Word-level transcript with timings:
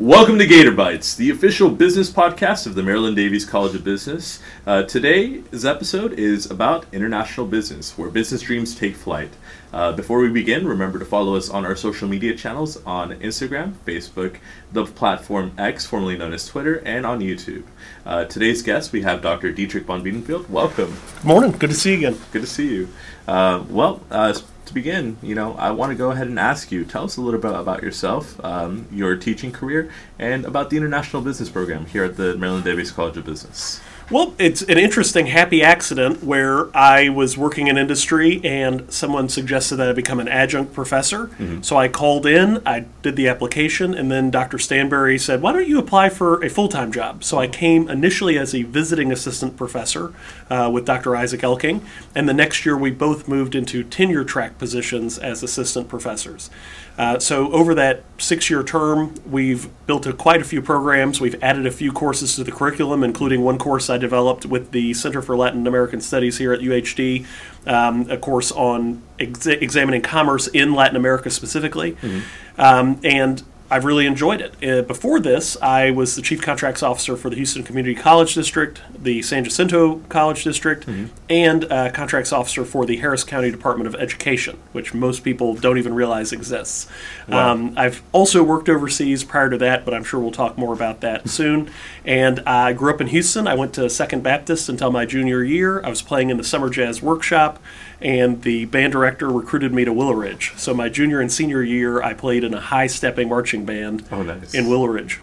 Welcome 0.00 0.38
to 0.38 0.46
Gator 0.46 0.72
Bytes, 0.72 1.14
the 1.14 1.28
official 1.28 1.68
business 1.68 2.08
podcast 2.08 2.66
of 2.66 2.74
the 2.74 2.82
Marilyn 2.82 3.14
Davies 3.14 3.44
College 3.44 3.74
of 3.74 3.84
Business. 3.84 4.40
Uh, 4.66 4.82
today's 4.84 5.66
episode 5.66 6.14
is 6.14 6.50
about 6.50 6.86
international 6.90 7.46
business, 7.46 7.98
where 7.98 8.08
business 8.08 8.40
dreams 8.40 8.74
take 8.74 8.96
flight. 8.96 9.28
Uh, 9.74 9.92
before 9.92 10.20
we 10.20 10.30
begin, 10.30 10.66
remember 10.66 10.98
to 10.98 11.04
follow 11.04 11.36
us 11.36 11.50
on 11.50 11.66
our 11.66 11.76
social 11.76 12.08
media 12.08 12.34
channels 12.34 12.82
on 12.86 13.10
Instagram, 13.20 13.74
Facebook, 13.84 14.36
the 14.72 14.86
platform 14.86 15.52
X, 15.58 15.84
formerly 15.84 16.16
known 16.16 16.32
as 16.32 16.46
Twitter, 16.46 16.76
and 16.86 17.04
on 17.04 17.20
YouTube. 17.20 17.64
Uh, 18.06 18.24
today's 18.24 18.62
guest, 18.62 18.92
we 18.92 19.02
have 19.02 19.20
Dr. 19.20 19.52
Dietrich 19.52 19.84
von 19.84 20.02
Biedenfeld. 20.02 20.48
Welcome. 20.48 20.96
Good 21.16 21.24
morning. 21.24 21.50
Good 21.52 21.70
to 21.70 21.76
see 21.76 21.90
you 21.90 21.98
again. 21.98 22.18
Good 22.32 22.40
to 22.40 22.48
see 22.48 22.74
you. 22.74 22.88
Uh, 23.28 23.64
well, 23.68 24.00
uh, 24.10 24.32
to 24.70 24.74
begin, 24.74 25.16
you 25.22 25.34
know, 25.34 25.54
I 25.54 25.72
want 25.72 25.90
to 25.90 25.96
go 25.96 26.10
ahead 26.12 26.28
and 26.28 26.38
ask 26.38 26.72
you. 26.72 26.84
Tell 26.84 27.04
us 27.04 27.16
a 27.16 27.20
little 27.20 27.40
bit 27.40 27.52
about 27.52 27.82
yourself, 27.82 28.42
um, 28.44 28.86
your 28.90 29.16
teaching 29.16 29.52
career, 29.52 29.90
and 30.18 30.44
about 30.44 30.70
the 30.70 30.76
international 30.76 31.22
business 31.22 31.48
program 31.48 31.86
here 31.86 32.04
at 32.04 32.16
the 32.16 32.36
Marilyn 32.36 32.62
Davies 32.62 32.90
College 32.90 33.16
of 33.16 33.24
Business. 33.26 33.80
Well, 34.10 34.34
it's 34.40 34.62
an 34.62 34.76
interesting 34.76 35.26
happy 35.26 35.62
accident 35.62 36.24
where 36.24 36.76
I 36.76 37.10
was 37.10 37.38
working 37.38 37.68
in 37.68 37.78
industry 37.78 38.40
and 38.42 38.92
someone 38.92 39.28
suggested 39.28 39.76
that 39.76 39.88
I 39.88 39.92
become 39.92 40.18
an 40.18 40.26
adjunct 40.26 40.72
professor. 40.72 41.26
Mm-hmm. 41.26 41.62
So 41.62 41.76
I 41.76 41.86
called 41.86 42.26
in, 42.26 42.60
I 42.66 42.86
did 43.02 43.14
the 43.14 43.28
application, 43.28 43.94
and 43.94 44.10
then 44.10 44.32
Dr. 44.32 44.56
Stanberry 44.56 45.20
said, 45.20 45.42
Why 45.42 45.52
don't 45.52 45.68
you 45.68 45.78
apply 45.78 46.08
for 46.08 46.42
a 46.42 46.50
full 46.50 46.66
time 46.66 46.90
job? 46.90 47.22
So 47.22 47.38
I 47.38 47.46
came 47.46 47.88
initially 47.88 48.36
as 48.36 48.52
a 48.52 48.64
visiting 48.64 49.12
assistant 49.12 49.56
professor 49.56 50.12
uh, 50.50 50.68
with 50.72 50.84
Dr. 50.84 51.14
Isaac 51.14 51.42
Elking, 51.42 51.80
and 52.12 52.28
the 52.28 52.34
next 52.34 52.66
year 52.66 52.76
we 52.76 52.90
both 52.90 53.28
moved 53.28 53.54
into 53.54 53.84
tenure 53.84 54.24
track 54.24 54.58
positions 54.58 55.18
as 55.18 55.44
assistant 55.44 55.88
professors. 55.88 56.50
Uh, 56.98 57.18
so 57.18 57.50
over 57.52 57.74
that 57.74 58.02
six-year 58.18 58.62
term, 58.62 59.14
we've 59.24 59.70
built 59.86 60.04
a, 60.06 60.12
quite 60.12 60.40
a 60.40 60.44
few 60.44 60.60
programs. 60.60 61.20
We've 61.20 61.40
added 61.42 61.66
a 61.66 61.70
few 61.70 61.92
courses 61.92 62.34
to 62.36 62.44
the 62.44 62.52
curriculum, 62.52 63.02
including 63.02 63.42
one 63.42 63.56
course 63.56 63.88
I 63.88 63.96
developed 64.00 64.46
with 64.46 64.72
the 64.72 64.94
Center 64.94 65.22
for 65.22 65.36
Latin 65.36 65.66
American 65.66 66.00
Studies 66.00 66.38
here 66.38 66.52
at 66.52 66.60
UHD, 66.60 67.26
um, 67.66 68.10
a 68.10 68.16
course 68.16 68.50
on 68.52 69.02
ex- 69.18 69.46
examining 69.46 70.02
commerce 70.02 70.46
in 70.48 70.74
Latin 70.74 70.96
America 70.96 71.30
specifically. 71.30 71.92
Mm-hmm. 71.92 72.60
Um, 72.60 73.00
and 73.04 73.42
I've 73.70 73.84
really 73.84 74.06
enjoyed 74.06 74.40
it. 74.40 74.68
Uh, 74.68 74.82
before 74.82 75.20
this, 75.20 75.56
I 75.62 75.92
was 75.92 76.16
the 76.16 76.22
chief 76.22 76.42
contracts 76.42 76.82
officer 76.82 77.16
for 77.16 77.30
the 77.30 77.36
Houston 77.36 77.62
Community 77.62 77.94
College 77.94 78.34
District, 78.34 78.80
the 78.98 79.22
San 79.22 79.44
Jacinto 79.44 80.00
College 80.08 80.42
District, 80.42 80.86
mm-hmm. 80.86 81.06
and 81.28 81.70
uh, 81.70 81.92
contracts 81.92 82.32
officer 82.32 82.64
for 82.64 82.84
the 82.84 82.96
Harris 82.96 83.22
County 83.22 83.50
Department 83.50 83.86
of 83.86 83.94
Education, 83.94 84.58
which 84.72 84.92
most 84.92 85.22
people 85.22 85.54
don't 85.54 85.78
even 85.78 85.94
realize 85.94 86.32
exists. 86.32 86.88
Wow. 87.28 87.52
Um, 87.52 87.74
I've 87.76 88.02
also 88.10 88.42
worked 88.42 88.68
overseas 88.68 89.22
prior 89.22 89.48
to 89.50 89.58
that, 89.58 89.84
but 89.84 89.94
I'm 89.94 90.02
sure 90.02 90.18
we'll 90.18 90.32
talk 90.32 90.58
more 90.58 90.74
about 90.74 91.00
that 91.02 91.28
soon. 91.30 91.70
And 92.04 92.40
I 92.40 92.72
grew 92.72 92.92
up 92.92 93.00
in 93.00 93.06
Houston. 93.06 93.46
I 93.46 93.54
went 93.54 93.72
to 93.74 93.88
Second 93.88 94.24
Baptist 94.24 94.68
until 94.68 94.90
my 94.90 95.06
junior 95.06 95.44
year. 95.44 95.80
I 95.84 95.90
was 95.90 96.02
playing 96.02 96.30
in 96.30 96.38
the 96.38 96.44
Summer 96.44 96.70
Jazz 96.70 97.00
Workshop 97.00 97.60
and 98.02 98.42
the 98.42 98.64
band 98.66 98.92
director 98.92 99.28
recruited 99.28 99.72
me 99.72 99.84
to 99.84 99.92
Willow 99.92 100.12
Ridge. 100.12 100.54
So 100.56 100.72
my 100.72 100.88
junior 100.88 101.20
and 101.20 101.30
senior 101.30 101.62
year, 101.62 102.02
I 102.02 102.14
played 102.14 102.44
in 102.44 102.54
a 102.54 102.60
high 102.60 102.86
stepping 102.86 103.28
marching 103.28 103.59
band 103.64 104.06
oh, 104.10 104.22
nice. 104.22 104.54
in 104.54 104.68
Willow 104.68 104.86
Ridge. 104.86 105.20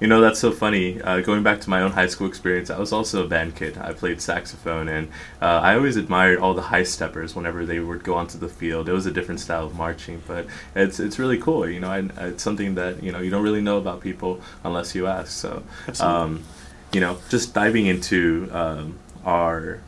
You 0.00 0.06
know, 0.06 0.20
that's 0.20 0.38
so 0.38 0.52
funny. 0.52 1.00
Uh, 1.02 1.20
going 1.20 1.42
back 1.42 1.60
to 1.62 1.70
my 1.70 1.82
own 1.82 1.92
high 1.92 2.06
school 2.06 2.28
experience, 2.28 2.70
I 2.70 2.78
was 2.78 2.92
also 2.92 3.24
a 3.24 3.28
band 3.28 3.56
kid. 3.56 3.76
I 3.78 3.92
played 3.92 4.20
saxophone, 4.20 4.88
and 4.88 5.08
uh, 5.42 5.60
I 5.62 5.74
always 5.74 5.96
admired 5.96 6.38
all 6.38 6.54
the 6.54 6.62
high 6.62 6.84
steppers 6.84 7.34
whenever 7.34 7.66
they 7.66 7.80
would 7.80 8.04
go 8.04 8.14
onto 8.14 8.38
the 8.38 8.48
field. 8.48 8.88
It 8.88 8.92
was 8.92 9.06
a 9.06 9.10
different 9.10 9.40
style 9.40 9.66
of 9.66 9.74
marching, 9.74 10.22
but 10.26 10.46
it's 10.76 11.00
it's 11.00 11.18
really 11.18 11.38
cool. 11.38 11.68
You 11.68 11.80
know, 11.80 11.90
I, 11.90 12.26
it's 12.28 12.42
something 12.42 12.76
that 12.76 13.02
you 13.02 13.10
know 13.10 13.18
you 13.18 13.30
don't 13.30 13.42
really 13.42 13.60
know 13.60 13.78
about 13.78 14.00
people 14.00 14.40
unless 14.62 14.94
you 14.94 15.06
ask. 15.06 15.32
So, 15.32 15.62
um, 16.00 16.44
you 16.92 17.00
know, 17.00 17.18
just 17.28 17.52
diving 17.52 17.86
into 17.86 18.48
um, 18.52 18.98
our 19.24 19.80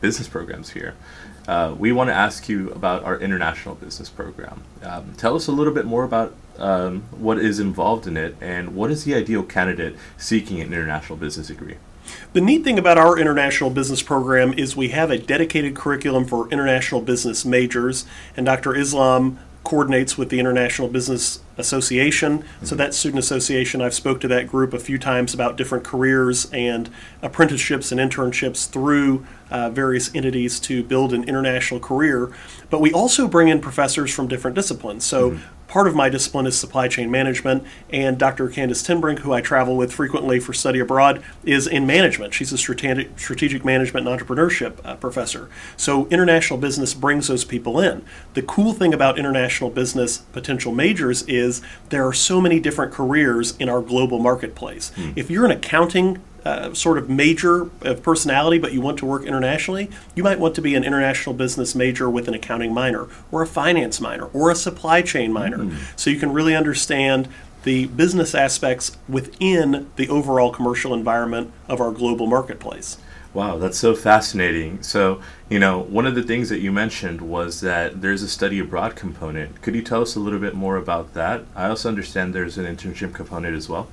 business 0.00 0.28
programs 0.28 0.70
here 0.70 0.94
uh, 1.48 1.74
we 1.78 1.90
want 1.90 2.08
to 2.08 2.14
ask 2.14 2.48
you 2.48 2.70
about 2.72 3.02
our 3.04 3.18
international 3.18 3.74
business 3.74 4.10
program. 4.10 4.62
Um, 4.82 5.14
tell 5.16 5.34
us 5.34 5.48
a 5.48 5.52
little 5.52 5.72
bit 5.72 5.86
more 5.86 6.04
about 6.04 6.36
um, 6.58 7.02
what 7.10 7.38
is 7.38 7.58
involved 7.58 8.06
in 8.06 8.18
it 8.18 8.36
and 8.40 8.74
what 8.74 8.90
is 8.90 9.04
the 9.04 9.14
ideal 9.14 9.42
candidate 9.42 9.96
seeking 10.18 10.60
an 10.60 10.66
international 10.74 11.16
business 11.16 11.46
degree. 11.46 11.76
The 12.34 12.42
neat 12.42 12.64
thing 12.64 12.78
about 12.78 12.98
our 12.98 13.18
international 13.18 13.70
business 13.70 14.02
program 14.02 14.52
is 14.54 14.76
we 14.76 14.88
have 14.88 15.10
a 15.10 15.18
dedicated 15.18 15.74
curriculum 15.74 16.26
for 16.26 16.50
international 16.50 17.00
business 17.00 17.44
majors, 17.46 18.04
and 18.36 18.44
Dr. 18.44 18.74
Islam 18.74 19.38
coordinates 19.64 20.16
with 20.16 20.30
the 20.30 20.40
International 20.40 20.88
Business 20.88 21.40
Association. 21.56 22.38
Mm-hmm. 22.38 22.64
So 22.64 22.74
that 22.76 22.94
student 22.94 23.18
association, 23.18 23.82
I've 23.82 23.94
spoke 23.94 24.20
to 24.20 24.28
that 24.28 24.46
group 24.46 24.72
a 24.72 24.78
few 24.78 24.98
times 24.98 25.34
about 25.34 25.56
different 25.56 25.84
careers 25.84 26.50
and 26.52 26.90
apprenticeships 27.22 27.92
and 27.92 28.00
internships 28.00 28.68
through 28.68 29.26
uh, 29.50 29.70
various 29.70 30.14
entities 30.14 30.58
to 30.60 30.82
build 30.82 31.12
an 31.12 31.24
international 31.24 31.80
career. 31.80 32.32
But 32.70 32.80
we 32.80 32.92
also 32.92 33.28
bring 33.28 33.48
in 33.48 33.60
professors 33.60 34.14
from 34.14 34.28
different 34.28 34.54
disciplines. 34.54 35.04
So 35.04 35.32
mm-hmm 35.32 35.54
part 35.68 35.86
of 35.86 35.94
my 35.94 36.08
discipline 36.08 36.46
is 36.46 36.58
supply 36.58 36.88
chain 36.88 37.10
management, 37.10 37.64
and 37.90 38.18
Dr. 38.18 38.48
Candace 38.48 38.82
Tinbrink, 38.82 39.20
who 39.20 39.32
I 39.32 39.40
travel 39.40 39.76
with 39.76 39.92
frequently 39.92 40.40
for 40.40 40.52
study 40.52 40.80
abroad, 40.80 41.22
is 41.44 41.66
in 41.66 41.86
management. 41.86 42.34
She's 42.34 42.52
a 42.52 42.58
strategic, 42.58 43.18
strategic 43.18 43.64
management 43.64 44.08
and 44.08 44.18
entrepreneurship 44.18 44.84
uh, 44.84 44.96
professor. 44.96 45.48
So 45.76 46.08
international 46.08 46.58
business 46.58 46.94
brings 46.94 47.28
those 47.28 47.44
people 47.44 47.78
in. 47.78 48.04
The 48.34 48.42
cool 48.42 48.72
thing 48.72 48.92
about 48.94 49.18
international 49.18 49.70
business 49.70 50.18
potential 50.18 50.72
majors 50.72 51.22
is 51.24 51.60
there 51.90 52.06
are 52.06 52.14
so 52.14 52.40
many 52.40 52.58
different 52.58 52.92
careers 52.92 53.56
in 53.58 53.68
our 53.68 53.82
global 53.82 54.18
marketplace. 54.18 54.90
Mm. 54.96 55.16
If 55.16 55.30
you're 55.30 55.44
an 55.44 55.50
accounting 55.50 56.22
uh, 56.44 56.72
sort 56.74 56.98
of 56.98 57.08
major 57.08 57.70
of 57.82 58.02
personality, 58.02 58.58
but 58.58 58.72
you 58.72 58.80
want 58.80 58.98
to 58.98 59.06
work 59.06 59.24
internationally, 59.24 59.90
you 60.14 60.22
might 60.22 60.38
want 60.38 60.54
to 60.54 60.62
be 60.62 60.74
an 60.74 60.84
international 60.84 61.34
business 61.34 61.74
major 61.74 62.08
with 62.08 62.28
an 62.28 62.34
accounting 62.34 62.72
minor, 62.72 63.08
or 63.30 63.42
a 63.42 63.46
finance 63.46 64.00
minor, 64.00 64.26
or 64.26 64.50
a 64.50 64.54
supply 64.54 65.02
chain 65.02 65.32
minor. 65.32 65.58
Mm. 65.58 65.76
So 65.96 66.10
you 66.10 66.18
can 66.18 66.32
really 66.32 66.54
understand 66.54 67.28
the 67.64 67.86
business 67.86 68.34
aspects 68.34 68.96
within 69.08 69.90
the 69.96 70.08
overall 70.08 70.50
commercial 70.50 70.94
environment 70.94 71.52
of 71.68 71.80
our 71.80 71.90
global 71.90 72.26
marketplace. 72.26 72.98
Wow, 73.34 73.58
that's 73.58 73.76
so 73.76 73.94
fascinating. 73.94 74.82
So, 74.82 75.20
you 75.50 75.58
know, 75.58 75.78
one 75.80 76.06
of 76.06 76.14
the 76.14 76.22
things 76.22 76.48
that 76.48 76.60
you 76.60 76.72
mentioned 76.72 77.20
was 77.20 77.60
that 77.60 78.00
there's 78.00 78.22
a 78.22 78.28
study 78.28 78.58
abroad 78.58 78.96
component. 78.96 79.60
Could 79.60 79.74
you 79.74 79.82
tell 79.82 80.00
us 80.00 80.16
a 80.16 80.20
little 80.20 80.38
bit 80.38 80.54
more 80.54 80.76
about 80.76 81.12
that? 81.14 81.44
I 81.54 81.68
also 81.68 81.90
understand 81.90 82.34
there's 82.34 82.56
an 82.56 82.64
internship 82.64 83.12
component 83.12 83.54
as 83.54 83.68
well. 83.68 83.88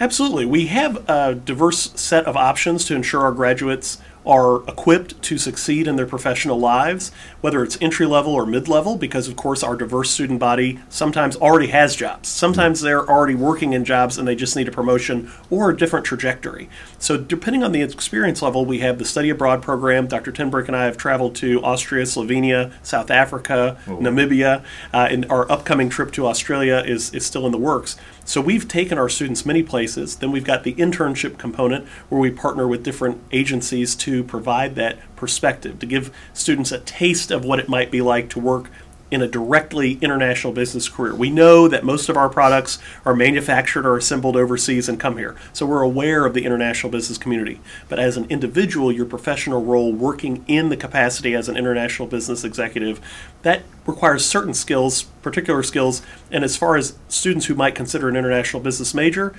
Absolutely. 0.00 0.46
We 0.46 0.66
have 0.66 1.08
a 1.08 1.34
diverse 1.34 1.90
set 2.00 2.26
of 2.26 2.36
options 2.36 2.84
to 2.86 2.94
ensure 2.94 3.22
our 3.22 3.32
graduates 3.32 3.98
are 4.28 4.62
equipped 4.68 5.20
to 5.22 5.38
succeed 5.38 5.88
in 5.88 5.96
their 5.96 6.06
professional 6.06 6.58
lives, 6.58 7.10
whether 7.40 7.64
it's 7.64 7.78
entry 7.80 8.04
level 8.04 8.34
or 8.34 8.44
mid 8.44 8.68
level, 8.68 8.96
because 8.96 9.26
of 9.26 9.36
course 9.36 9.62
our 9.62 9.74
diverse 9.74 10.10
student 10.10 10.38
body 10.38 10.78
sometimes 10.90 11.34
already 11.36 11.68
has 11.68 11.96
jobs. 11.96 12.28
Sometimes 12.28 12.82
they're 12.82 13.08
already 13.08 13.34
working 13.34 13.72
in 13.72 13.86
jobs 13.86 14.18
and 14.18 14.28
they 14.28 14.36
just 14.36 14.54
need 14.54 14.68
a 14.68 14.70
promotion 14.70 15.30
or 15.48 15.70
a 15.70 15.76
different 15.76 16.04
trajectory. 16.04 16.68
So, 16.98 17.16
depending 17.16 17.64
on 17.64 17.72
the 17.72 17.80
experience 17.80 18.42
level, 18.42 18.66
we 18.66 18.80
have 18.80 18.98
the 18.98 19.04
study 19.06 19.30
abroad 19.30 19.62
program. 19.62 20.06
Dr. 20.06 20.30
Tinbrink 20.30 20.66
and 20.66 20.76
I 20.76 20.84
have 20.84 20.98
traveled 20.98 21.34
to 21.36 21.62
Austria, 21.64 22.04
Slovenia, 22.04 22.72
South 22.82 23.10
Africa, 23.10 23.78
oh. 23.86 23.96
Namibia, 23.96 24.62
uh, 24.92 25.08
and 25.10 25.24
our 25.30 25.50
upcoming 25.50 25.88
trip 25.88 26.12
to 26.12 26.26
Australia 26.26 26.82
is, 26.86 27.14
is 27.14 27.24
still 27.24 27.46
in 27.46 27.52
the 27.52 27.58
works. 27.58 27.96
So, 28.28 28.42
we've 28.42 28.68
taken 28.68 28.98
our 28.98 29.08
students 29.08 29.46
many 29.46 29.62
places. 29.62 30.16
Then 30.16 30.30
we've 30.32 30.44
got 30.44 30.62
the 30.62 30.74
internship 30.74 31.38
component 31.38 31.88
where 32.10 32.20
we 32.20 32.30
partner 32.30 32.68
with 32.68 32.82
different 32.82 33.22
agencies 33.32 33.94
to 33.94 34.22
provide 34.22 34.74
that 34.74 34.98
perspective, 35.16 35.78
to 35.78 35.86
give 35.86 36.14
students 36.34 36.70
a 36.70 36.80
taste 36.80 37.30
of 37.30 37.46
what 37.46 37.58
it 37.58 37.70
might 37.70 37.90
be 37.90 38.02
like 38.02 38.28
to 38.28 38.38
work 38.38 38.68
in 39.10 39.22
a 39.22 39.28
directly 39.28 39.98
international 40.00 40.52
business 40.52 40.88
career. 40.88 41.14
We 41.14 41.30
know 41.30 41.68
that 41.68 41.84
most 41.84 42.08
of 42.08 42.16
our 42.16 42.28
products 42.28 42.78
are 43.04 43.14
manufactured 43.14 43.86
or 43.86 43.96
assembled 43.96 44.36
overseas 44.36 44.88
and 44.88 45.00
come 45.00 45.16
here. 45.16 45.34
So 45.52 45.66
we're 45.66 45.82
aware 45.82 46.26
of 46.26 46.34
the 46.34 46.44
international 46.44 46.90
business 46.90 47.18
community. 47.18 47.60
But 47.88 47.98
as 47.98 48.16
an 48.16 48.26
individual, 48.28 48.92
your 48.92 49.06
professional 49.06 49.64
role 49.64 49.92
working 49.92 50.44
in 50.46 50.68
the 50.68 50.76
capacity 50.76 51.34
as 51.34 51.48
an 51.48 51.56
international 51.56 52.08
business 52.08 52.44
executive, 52.44 53.00
that 53.42 53.62
requires 53.86 54.24
certain 54.24 54.54
skills, 54.54 55.04
particular 55.22 55.62
skills. 55.62 56.02
And 56.30 56.44
as 56.44 56.56
far 56.56 56.76
as 56.76 56.98
students 57.08 57.46
who 57.46 57.54
might 57.54 57.74
consider 57.74 58.08
an 58.08 58.16
international 58.16 58.62
business 58.62 58.94
major, 58.94 59.34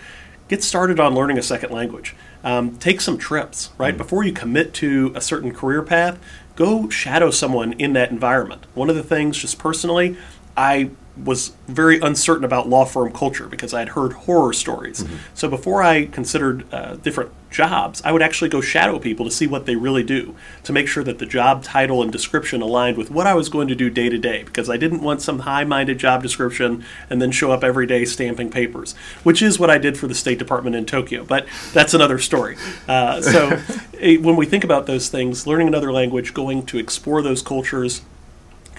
get 0.48 0.64
started 0.64 1.00
on 1.00 1.14
learning 1.14 1.38
a 1.38 1.44
second 1.44 1.72
language. 1.72 2.16
Um, 2.44 2.78
take 2.78 3.02
some 3.02 3.18
trips, 3.18 3.70
right? 3.78 3.94
Mm. 3.94 3.98
Before 3.98 4.24
you 4.24 4.34
commit 4.34 4.74
to 4.76 5.12
a 5.16 5.22
certain 5.22 5.54
career 5.54 5.84
path, 5.84 6.20
go 6.60 6.90
shadow 6.90 7.32
someone 7.32 7.72
in 7.74 7.94
that 7.94 8.12
environment. 8.12 8.66
One 8.76 8.90
of 8.90 8.98
the 8.98 9.04
things, 9.04 9.38
just 9.38 9.58
personally, 9.58 10.18
I 10.58 10.92
was 11.24 11.54
very 11.68 12.00
uncertain 12.00 12.44
about 12.44 12.70
law 12.70 12.86
firm 12.86 13.12
culture 13.12 13.48
because 13.48 13.74
I 13.74 13.80
had 13.80 13.90
heard 13.90 14.14
horror 14.14 14.54
stories. 14.54 15.04
Mm-hmm. 15.04 15.16
So 15.34 15.50
before 15.50 15.84
I 15.84 16.06
considered 16.06 16.72
uh, 16.74 16.96
different 16.96 17.32
jobs, 17.50 18.02
I 18.06 18.12
would 18.12 18.22
actually 18.22 18.50
go 18.50 18.62
shadow 18.62 19.00
people 19.00 19.26
to 19.26 19.32
see 19.32 19.48
what 19.48 19.66
they 19.66 19.76
really 19.76 20.04
do, 20.04 20.36
to 20.64 20.74
make 20.74 20.88
sure 20.88 21.04
that 21.04 21.20
the 21.20 21.26
job 21.26 21.64
title 21.64 22.02
and 22.02 22.12
description 22.12 22.62
aligned 22.62 22.98
with 22.98 23.12
what 23.12 23.28
I 23.28 23.34
was 23.34 23.50
going 23.50 23.68
to 23.68 23.76
do 23.76 23.90
day 23.90 24.10
to 24.10 24.18
day, 24.18 24.44
because 24.44 24.70
I 24.70 24.78
didn't 24.78 25.02
want 25.02 25.22
some 25.22 25.40
high 25.40 25.64
minded 25.64 25.98
job 25.98 26.22
description 26.22 26.84
and 27.10 27.22
then 27.22 27.32
show 27.32 27.52
up 27.52 27.64
every 27.64 27.86
day 27.86 28.06
stamping 28.06 28.50
papers, 28.50 28.94
which 29.24 29.42
is 29.42 29.60
what 29.60 29.70
I 29.70 29.78
did 29.78 29.98
for 29.98 30.08
the 30.08 30.16
State 30.16 30.40
Department 30.40 30.76
in 30.76 30.86
Tokyo. 30.86 31.24
But 31.24 31.48
that's 31.74 31.94
another 31.94 32.20
story. 32.20 32.56
Uh, 32.88 33.22
so 33.22 33.58
when 34.00 34.36
we 34.36 34.46
think 34.46 34.64
about 34.64 34.86
those 34.86 35.10
things, 35.10 35.48
learning 35.48 35.68
another 35.68 35.92
language, 35.92 36.34
going 36.34 36.66
to 36.68 36.78
explore 36.78 37.22
those 37.22 37.42
cultures, 37.42 38.02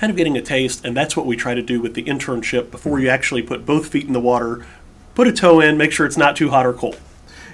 kind 0.00 0.10
of 0.10 0.16
getting 0.16 0.36
a 0.38 0.40
taste, 0.40 0.82
and 0.82 0.96
that's 0.96 1.14
what 1.14 1.26
we 1.26 1.36
try 1.36 1.52
to 1.52 1.60
do 1.60 1.78
with 1.78 1.92
the 1.92 2.02
internship 2.04 2.70
before 2.70 2.98
you 2.98 3.10
actually 3.10 3.42
put 3.42 3.66
both 3.66 3.88
feet 3.88 4.06
in 4.06 4.14
the 4.14 4.20
water, 4.20 4.64
put 5.14 5.28
a 5.28 5.32
toe 5.32 5.60
in, 5.60 5.76
make 5.76 5.92
sure 5.92 6.06
it's 6.06 6.16
not 6.16 6.34
too 6.34 6.48
hot 6.48 6.64
or 6.64 6.72
cold. 6.72 6.98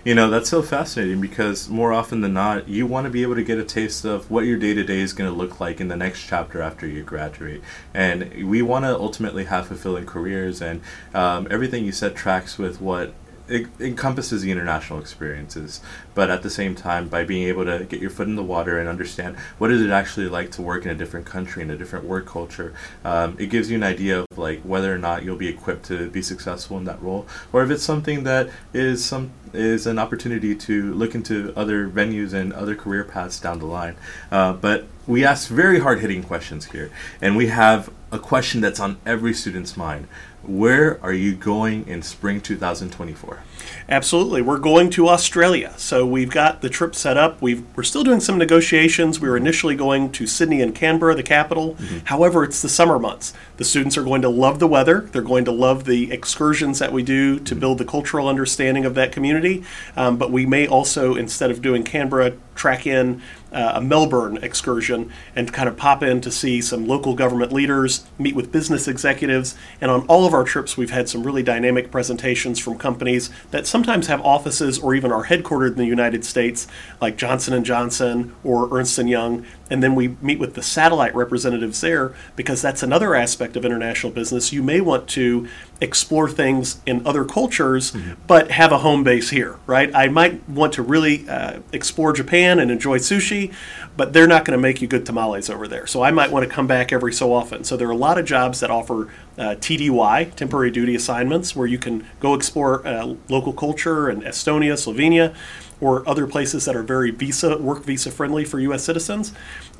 You 0.04 0.14
know, 0.14 0.30
that's 0.30 0.48
so 0.48 0.62
fascinating 0.62 1.20
because 1.20 1.68
more 1.68 1.92
often 1.92 2.20
than 2.20 2.34
not, 2.34 2.68
you 2.68 2.86
want 2.86 3.06
to 3.06 3.10
be 3.10 3.22
able 3.22 3.34
to 3.34 3.42
get 3.42 3.58
a 3.58 3.64
taste 3.64 4.04
of 4.04 4.30
what 4.30 4.44
your 4.44 4.56
day 4.56 4.72
to 4.74 4.84
day 4.84 5.00
is 5.00 5.12
going 5.12 5.28
to 5.28 5.36
look 5.36 5.58
like 5.58 5.80
in 5.80 5.88
the 5.88 5.96
next 5.96 6.24
chapter 6.24 6.62
after 6.62 6.86
you 6.86 7.02
graduate. 7.02 7.60
And 7.92 8.48
we 8.48 8.62
want 8.62 8.84
to 8.84 8.96
ultimately 8.96 9.46
have 9.46 9.66
fulfilling 9.66 10.06
careers, 10.06 10.62
and 10.62 10.82
um, 11.14 11.48
everything 11.50 11.84
you 11.84 11.90
said 11.90 12.14
tracks 12.14 12.58
with 12.58 12.80
what 12.80 13.12
it 13.48 13.66
encompasses 13.80 14.42
the 14.42 14.50
international 14.50 14.98
experiences, 15.00 15.80
but 16.14 16.30
at 16.30 16.42
the 16.42 16.50
same 16.50 16.74
time, 16.74 17.08
by 17.08 17.24
being 17.24 17.46
able 17.48 17.64
to 17.64 17.84
get 17.84 18.00
your 18.00 18.10
foot 18.10 18.26
in 18.26 18.36
the 18.36 18.42
water 18.42 18.78
and 18.78 18.88
understand 18.88 19.36
what 19.58 19.70
is 19.70 19.80
it 19.80 19.90
actually 19.90 20.28
like 20.28 20.50
to 20.52 20.62
work 20.62 20.84
in 20.84 20.90
a 20.90 20.94
different 20.94 21.26
country 21.26 21.62
in 21.62 21.70
a 21.70 21.76
different 21.76 22.04
work 22.04 22.26
culture, 22.26 22.74
um, 23.04 23.36
it 23.38 23.46
gives 23.46 23.70
you 23.70 23.76
an 23.76 23.82
idea 23.82 24.20
of 24.20 24.26
like 24.38 24.60
whether 24.62 24.92
or 24.92 24.98
not 24.98 25.24
you'll 25.24 25.36
be 25.36 25.48
equipped 25.48 25.84
to 25.86 26.10
be 26.10 26.22
successful 26.22 26.76
in 26.78 26.84
that 26.84 27.00
role, 27.02 27.26
or 27.52 27.62
if 27.62 27.70
it's 27.70 27.82
something 27.82 28.24
that 28.24 28.48
is 28.72 29.04
some 29.04 29.30
is 29.52 29.86
an 29.86 29.98
opportunity 29.98 30.54
to 30.54 30.92
look 30.94 31.14
into 31.14 31.52
other 31.56 31.88
venues 31.88 32.34
and 32.34 32.52
other 32.52 32.74
career 32.74 33.04
paths 33.04 33.40
down 33.40 33.58
the 33.58 33.66
line. 33.66 33.96
Uh, 34.30 34.52
but 34.52 34.86
we 35.06 35.24
ask 35.24 35.48
very 35.48 35.78
hard 35.78 36.00
hitting 36.00 36.22
questions 36.22 36.66
here, 36.66 36.90
and 37.20 37.36
we 37.36 37.46
have 37.46 37.90
a 38.16 38.18
question 38.18 38.60
that's 38.60 38.80
on 38.80 38.98
every 39.06 39.32
student's 39.34 39.76
mind. 39.76 40.08
Where 40.42 40.98
are 41.02 41.12
you 41.12 41.34
going 41.34 41.86
in 41.88 42.02
spring 42.02 42.40
2024? 42.40 43.42
Absolutely. 43.88 44.42
We're 44.42 44.58
going 44.58 44.90
to 44.90 45.08
Australia. 45.08 45.74
So 45.76 46.06
we've 46.06 46.30
got 46.30 46.60
the 46.60 46.68
trip 46.68 46.94
set 46.94 47.16
up. 47.16 47.42
we 47.42 47.64
are 47.76 47.82
still 47.82 48.04
doing 48.04 48.20
some 48.20 48.38
negotiations. 48.38 49.20
We 49.20 49.28
were 49.28 49.36
initially 49.36 49.74
going 49.74 50.12
to 50.12 50.26
Sydney 50.26 50.62
and 50.62 50.74
Canberra, 50.74 51.14
the 51.14 51.24
capital. 51.24 51.74
Mm-hmm. 51.74 51.98
However, 52.04 52.44
it's 52.44 52.62
the 52.62 52.68
summer 52.68 52.98
months. 52.98 53.34
The 53.56 53.64
students 53.64 53.96
are 53.96 54.04
going 54.04 54.22
to 54.22 54.28
love 54.28 54.60
the 54.60 54.68
weather. 54.68 55.00
They're 55.00 55.22
going 55.22 55.44
to 55.46 55.52
love 55.52 55.84
the 55.84 56.12
excursions 56.12 56.78
that 56.78 56.92
we 56.92 57.02
do 57.02 57.38
to 57.38 57.42
mm-hmm. 57.42 57.60
build 57.60 57.78
the 57.78 57.84
cultural 57.84 58.28
understanding 58.28 58.84
of 58.84 58.94
that 58.94 59.12
community. 59.12 59.64
Um, 59.96 60.16
but 60.16 60.30
we 60.30 60.46
may 60.46 60.66
also, 60.66 61.16
instead 61.16 61.50
of 61.50 61.60
doing 61.60 61.82
Canberra, 61.82 62.34
track 62.54 62.86
in 62.86 63.20
uh, 63.56 63.72
a 63.76 63.80
Melbourne 63.80 64.38
excursion 64.42 65.10
and 65.34 65.50
kind 65.50 65.66
of 65.66 65.78
pop 65.78 66.02
in 66.02 66.20
to 66.20 66.30
see 66.30 66.60
some 66.60 66.86
local 66.86 67.14
government 67.14 67.52
leaders, 67.52 68.06
meet 68.18 68.36
with 68.36 68.52
business 68.52 68.86
executives, 68.86 69.56
and 69.80 69.90
on 69.90 70.06
all 70.08 70.26
of 70.26 70.34
our 70.34 70.44
trips, 70.44 70.76
we've 70.76 70.90
had 70.90 71.08
some 71.08 71.22
really 71.22 71.42
dynamic 71.42 71.90
presentations 71.90 72.58
from 72.58 72.76
companies 72.76 73.30
that 73.50 73.66
sometimes 73.66 74.08
have 74.08 74.20
offices 74.20 74.78
or 74.78 74.94
even 74.94 75.10
are 75.10 75.24
headquartered 75.24 75.70
in 75.70 75.78
the 75.78 75.86
United 75.86 76.22
States, 76.22 76.68
like 77.00 77.16
Johnson 77.16 77.54
and 77.54 77.64
Johnson 77.64 78.36
or 78.44 78.68
Ernst 78.70 78.98
and 78.98 79.08
Young, 79.08 79.46
and 79.70 79.82
then 79.82 79.94
we 79.94 80.08
meet 80.20 80.38
with 80.38 80.54
the 80.54 80.62
satellite 80.62 81.14
representatives 81.14 81.80
there 81.80 82.14
because 82.36 82.62
that's 82.62 82.82
another 82.82 83.14
aspect 83.14 83.56
of 83.56 83.64
international 83.64 84.12
business. 84.12 84.52
You 84.52 84.62
may 84.62 84.80
want 84.80 85.08
to 85.10 85.48
explore 85.80 86.28
things 86.28 86.80
in 86.86 87.06
other 87.06 87.24
cultures, 87.24 87.92
mm-hmm. 87.92 88.14
but 88.26 88.50
have 88.52 88.72
a 88.72 88.78
home 88.78 89.02
base 89.02 89.30
here, 89.30 89.58
right? 89.66 89.94
I 89.94 90.08
might 90.08 90.48
want 90.48 90.72
to 90.74 90.82
really 90.82 91.28
uh, 91.28 91.60
explore 91.72 92.12
Japan 92.12 92.58
and 92.58 92.70
enjoy 92.70 92.98
sushi, 92.98 93.52
but 93.96 94.12
they're 94.12 94.28
not 94.28 94.44
going 94.44 94.56
to 94.56 94.62
make 94.62 94.80
you 94.80 94.88
good 94.88 95.04
tamales 95.04 95.50
over 95.50 95.66
there. 95.66 95.86
So 95.86 96.02
I 96.02 96.10
might 96.12 96.30
want 96.30 96.48
to 96.48 96.54
come 96.54 96.66
back 96.66 96.92
every 96.92 97.12
so 97.12 97.32
often. 97.32 97.64
So 97.64 97.76
there 97.76 97.88
are 97.88 97.92
a 97.92 97.96
lot 97.96 98.18
of 98.18 98.24
jobs 98.24 98.60
that 98.60 98.70
offer 98.70 99.10
uh, 99.36 99.56
TDY, 99.56 100.34
temporary 100.34 100.70
duty 100.70 100.94
assignments, 100.94 101.56
where 101.56 101.66
you 101.66 101.78
can 101.78 102.06
go 102.20 102.34
explore 102.34 102.86
uh, 102.86 103.16
local 103.28 103.52
culture 103.52 104.08
in 104.08 104.22
Estonia, 104.22 104.74
Slovenia 104.74 105.34
or 105.80 106.08
other 106.08 106.26
places 106.26 106.64
that 106.64 106.76
are 106.76 106.82
very 106.82 107.10
visa 107.10 107.58
work 107.58 107.84
visa 107.84 108.10
friendly 108.10 108.44
for 108.44 108.60
U.S. 108.60 108.84
citizens, 108.84 109.32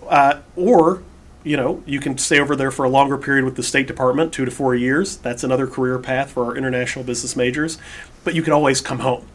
uh, 0.08 0.40
or 0.54 1.02
you 1.44 1.56
know 1.56 1.82
you 1.86 2.00
can 2.00 2.18
stay 2.18 2.40
over 2.40 2.56
there 2.56 2.70
for 2.70 2.84
a 2.84 2.88
longer 2.88 3.16
period 3.16 3.44
with 3.44 3.56
the 3.56 3.62
State 3.62 3.86
Department, 3.86 4.32
two 4.32 4.44
to 4.44 4.50
four 4.50 4.74
years. 4.74 5.16
That's 5.16 5.44
another 5.44 5.66
career 5.66 5.98
path 5.98 6.30
for 6.30 6.44
our 6.44 6.56
international 6.56 7.04
business 7.04 7.36
majors. 7.36 7.78
But 8.24 8.34
you 8.34 8.42
can 8.42 8.52
always 8.52 8.80
come 8.80 9.00
home. 9.00 9.26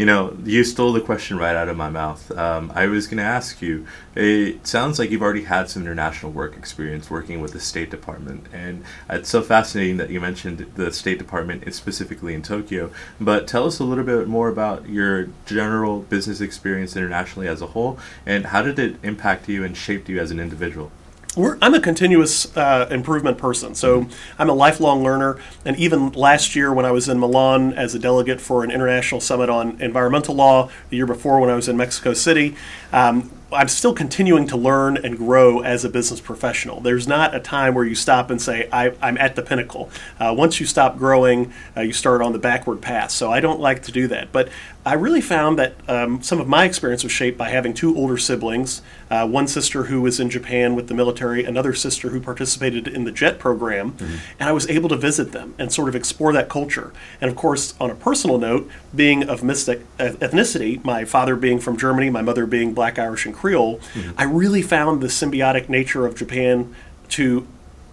You 0.00 0.06
know, 0.06 0.34
you 0.46 0.64
stole 0.64 0.94
the 0.94 1.02
question 1.02 1.36
right 1.36 1.54
out 1.54 1.68
of 1.68 1.76
my 1.76 1.90
mouth. 1.90 2.30
Um, 2.30 2.72
I 2.74 2.86
was 2.86 3.06
going 3.06 3.18
to 3.18 3.22
ask 3.22 3.60
you. 3.60 3.86
It 4.14 4.66
sounds 4.66 4.98
like 4.98 5.10
you've 5.10 5.20
already 5.20 5.44
had 5.44 5.68
some 5.68 5.82
international 5.82 6.32
work 6.32 6.56
experience 6.56 7.10
working 7.10 7.42
with 7.42 7.52
the 7.52 7.60
State 7.60 7.90
Department, 7.90 8.46
and 8.50 8.82
it's 9.10 9.28
so 9.28 9.42
fascinating 9.42 9.98
that 9.98 10.08
you 10.08 10.18
mentioned 10.18 10.72
the 10.74 10.90
State 10.90 11.18
Department 11.18 11.70
specifically 11.74 12.32
in 12.32 12.40
Tokyo. 12.40 12.90
But 13.20 13.46
tell 13.46 13.66
us 13.66 13.78
a 13.78 13.84
little 13.84 14.04
bit 14.04 14.26
more 14.26 14.48
about 14.48 14.88
your 14.88 15.28
general 15.44 16.00
business 16.00 16.40
experience 16.40 16.96
internationally 16.96 17.46
as 17.46 17.60
a 17.60 17.66
whole, 17.66 17.98
and 18.24 18.46
how 18.46 18.62
did 18.62 18.78
it 18.78 18.96
impact 19.02 19.50
you 19.50 19.62
and 19.64 19.76
shaped 19.76 20.08
you 20.08 20.18
as 20.18 20.30
an 20.30 20.40
individual? 20.40 20.90
We're, 21.36 21.58
I'm 21.62 21.74
a 21.74 21.80
continuous 21.80 22.56
uh, 22.56 22.88
improvement 22.90 23.38
person, 23.38 23.76
so 23.76 24.08
I'm 24.36 24.50
a 24.50 24.52
lifelong 24.52 25.04
learner. 25.04 25.38
And 25.64 25.76
even 25.76 26.10
last 26.10 26.56
year, 26.56 26.72
when 26.72 26.84
I 26.84 26.90
was 26.90 27.08
in 27.08 27.20
Milan 27.20 27.72
as 27.74 27.94
a 27.94 28.00
delegate 28.00 28.40
for 28.40 28.64
an 28.64 28.72
international 28.72 29.20
summit 29.20 29.48
on 29.48 29.80
environmental 29.80 30.34
law, 30.34 30.70
the 30.88 30.96
year 30.96 31.06
before 31.06 31.38
when 31.38 31.48
I 31.48 31.54
was 31.54 31.68
in 31.68 31.76
Mexico 31.76 32.14
City, 32.14 32.56
um, 32.92 33.30
I'm 33.52 33.68
still 33.68 33.94
continuing 33.94 34.46
to 34.48 34.56
learn 34.56 34.96
and 34.96 35.16
grow 35.16 35.60
as 35.60 35.84
a 35.84 35.88
business 35.88 36.20
professional. 36.20 36.80
There's 36.80 37.08
not 37.08 37.34
a 37.34 37.40
time 37.40 37.74
where 37.74 37.84
you 37.84 37.94
stop 37.94 38.30
and 38.30 38.40
say, 38.40 38.68
I, 38.72 38.92
am 39.02 39.18
at 39.18 39.36
the 39.36 39.42
pinnacle. 39.42 39.90
Uh, 40.18 40.34
once 40.36 40.60
you 40.60 40.66
stop 40.66 40.96
growing, 40.96 41.52
uh, 41.76 41.80
you 41.80 41.92
start 41.92 42.22
on 42.22 42.32
the 42.32 42.38
backward 42.38 42.80
path. 42.80 43.10
So 43.10 43.30
I 43.30 43.40
don't 43.40 43.60
like 43.60 43.82
to 43.84 43.92
do 43.92 44.06
that. 44.08 44.32
But 44.32 44.50
I 44.86 44.94
really 44.94 45.20
found 45.20 45.58
that 45.58 45.74
um, 45.88 46.22
some 46.22 46.40
of 46.40 46.48
my 46.48 46.64
experience 46.64 47.02
was 47.02 47.12
shaped 47.12 47.36
by 47.36 47.50
having 47.50 47.74
two 47.74 47.96
older 47.96 48.16
siblings 48.16 48.82
uh, 49.10 49.26
one 49.26 49.48
sister 49.48 49.84
who 49.84 50.00
was 50.00 50.20
in 50.20 50.30
Japan 50.30 50.76
with 50.76 50.86
the 50.86 50.94
military, 50.94 51.44
another 51.44 51.74
sister 51.74 52.10
who 52.10 52.20
participated 52.20 52.86
in 52.86 53.04
the 53.04 53.10
JET 53.10 53.38
program. 53.38 53.92
Mm-hmm. 53.92 54.16
And 54.38 54.48
I 54.48 54.52
was 54.52 54.68
able 54.70 54.88
to 54.88 54.96
visit 54.96 55.32
them 55.32 55.54
and 55.58 55.72
sort 55.72 55.88
of 55.88 55.96
explore 55.96 56.32
that 56.32 56.48
culture. 56.48 56.92
And 57.20 57.28
of 57.28 57.36
course, 57.36 57.74
on 57.80 57.90
a 57.90 57.94
personal 57.96 58.38
note, 58.38 58.70
being 58.94 59.28
of 59.28 59.42
mystic 59.42 59.84
ethnicity, 59.98 60.82
my 60.84 61.04
father 61.04 61.34
being 61.34 61.58
from 61.58 61.76
Germany, 61.76 62.08
my 62.08 62.22
mother 62.22 62.46
being 62.46 62.72
black, 62.72 62.98
Irish, 62.98 63.26
and 63.26 63.34
Creole, 63.40 63.78
mm-hmm. 63.94 64.10
I 64.18 64.24
really 64.24 64.62
found 64.62 65.00
the 65.00 65.06
symbiotic 65.06 65.68
nature 65.68 66.04
of 66.04 66.14
Japan 66.14 66.74
to 67.10 67.46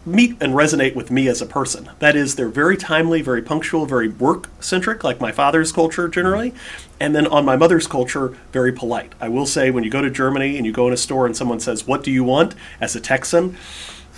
meet 0.05 0.37
and 0.41 0.53
resonate 0.53 0.95
with 0.95 1.11
me 1.11 1.27
as 1.27 1.41
a 1.41 1.45
person. 1.45 1.89
That 1.99 2.15
is, 2.15 2.35
they're 2.35 2.49
very 2.49 2.77
timely, 2.77 3.21
very 3.21 3.41
punctual, 3.41 3.85
very 3.85 4.07
work 4.07 4.49
centric, 4.61 5.03
like 5.03 5.19
my 5.19 5.31
father's 5.31 5.71
culture 5.71 6.07
generally. 6.07 6.53
And 6.99 7.15
then 7.15 7.27
on 7.27 7.45
my 7.45 7.55
mother's 7.55 7.87
culture, 7.87 8.35
very 8.51 8.71
polite. 8.71 9.13
I 9.19 9.27
will 9.29 9.45
say, 9.45 9.69
when 9.69 9.83
you 9.83 9.89
go 9.89 10.01
to 10.01 10.09
Germany 10.09 10.57
and 10.57 10.65
you 10.65 10.71
go 10.71 10.87
in 10.87 10.93
a 10.93 10.97
store 10.97 11.25
and 11.25 11.35
someone 11.35 11.59
says, 11.59 11.85
What 11.85 12.03
do 12.03 12.11
you 12.11 12.23
want? 12.23 12.55
as 12.79 12.95
a 12.95 13.01
Texan, 13.01 13.57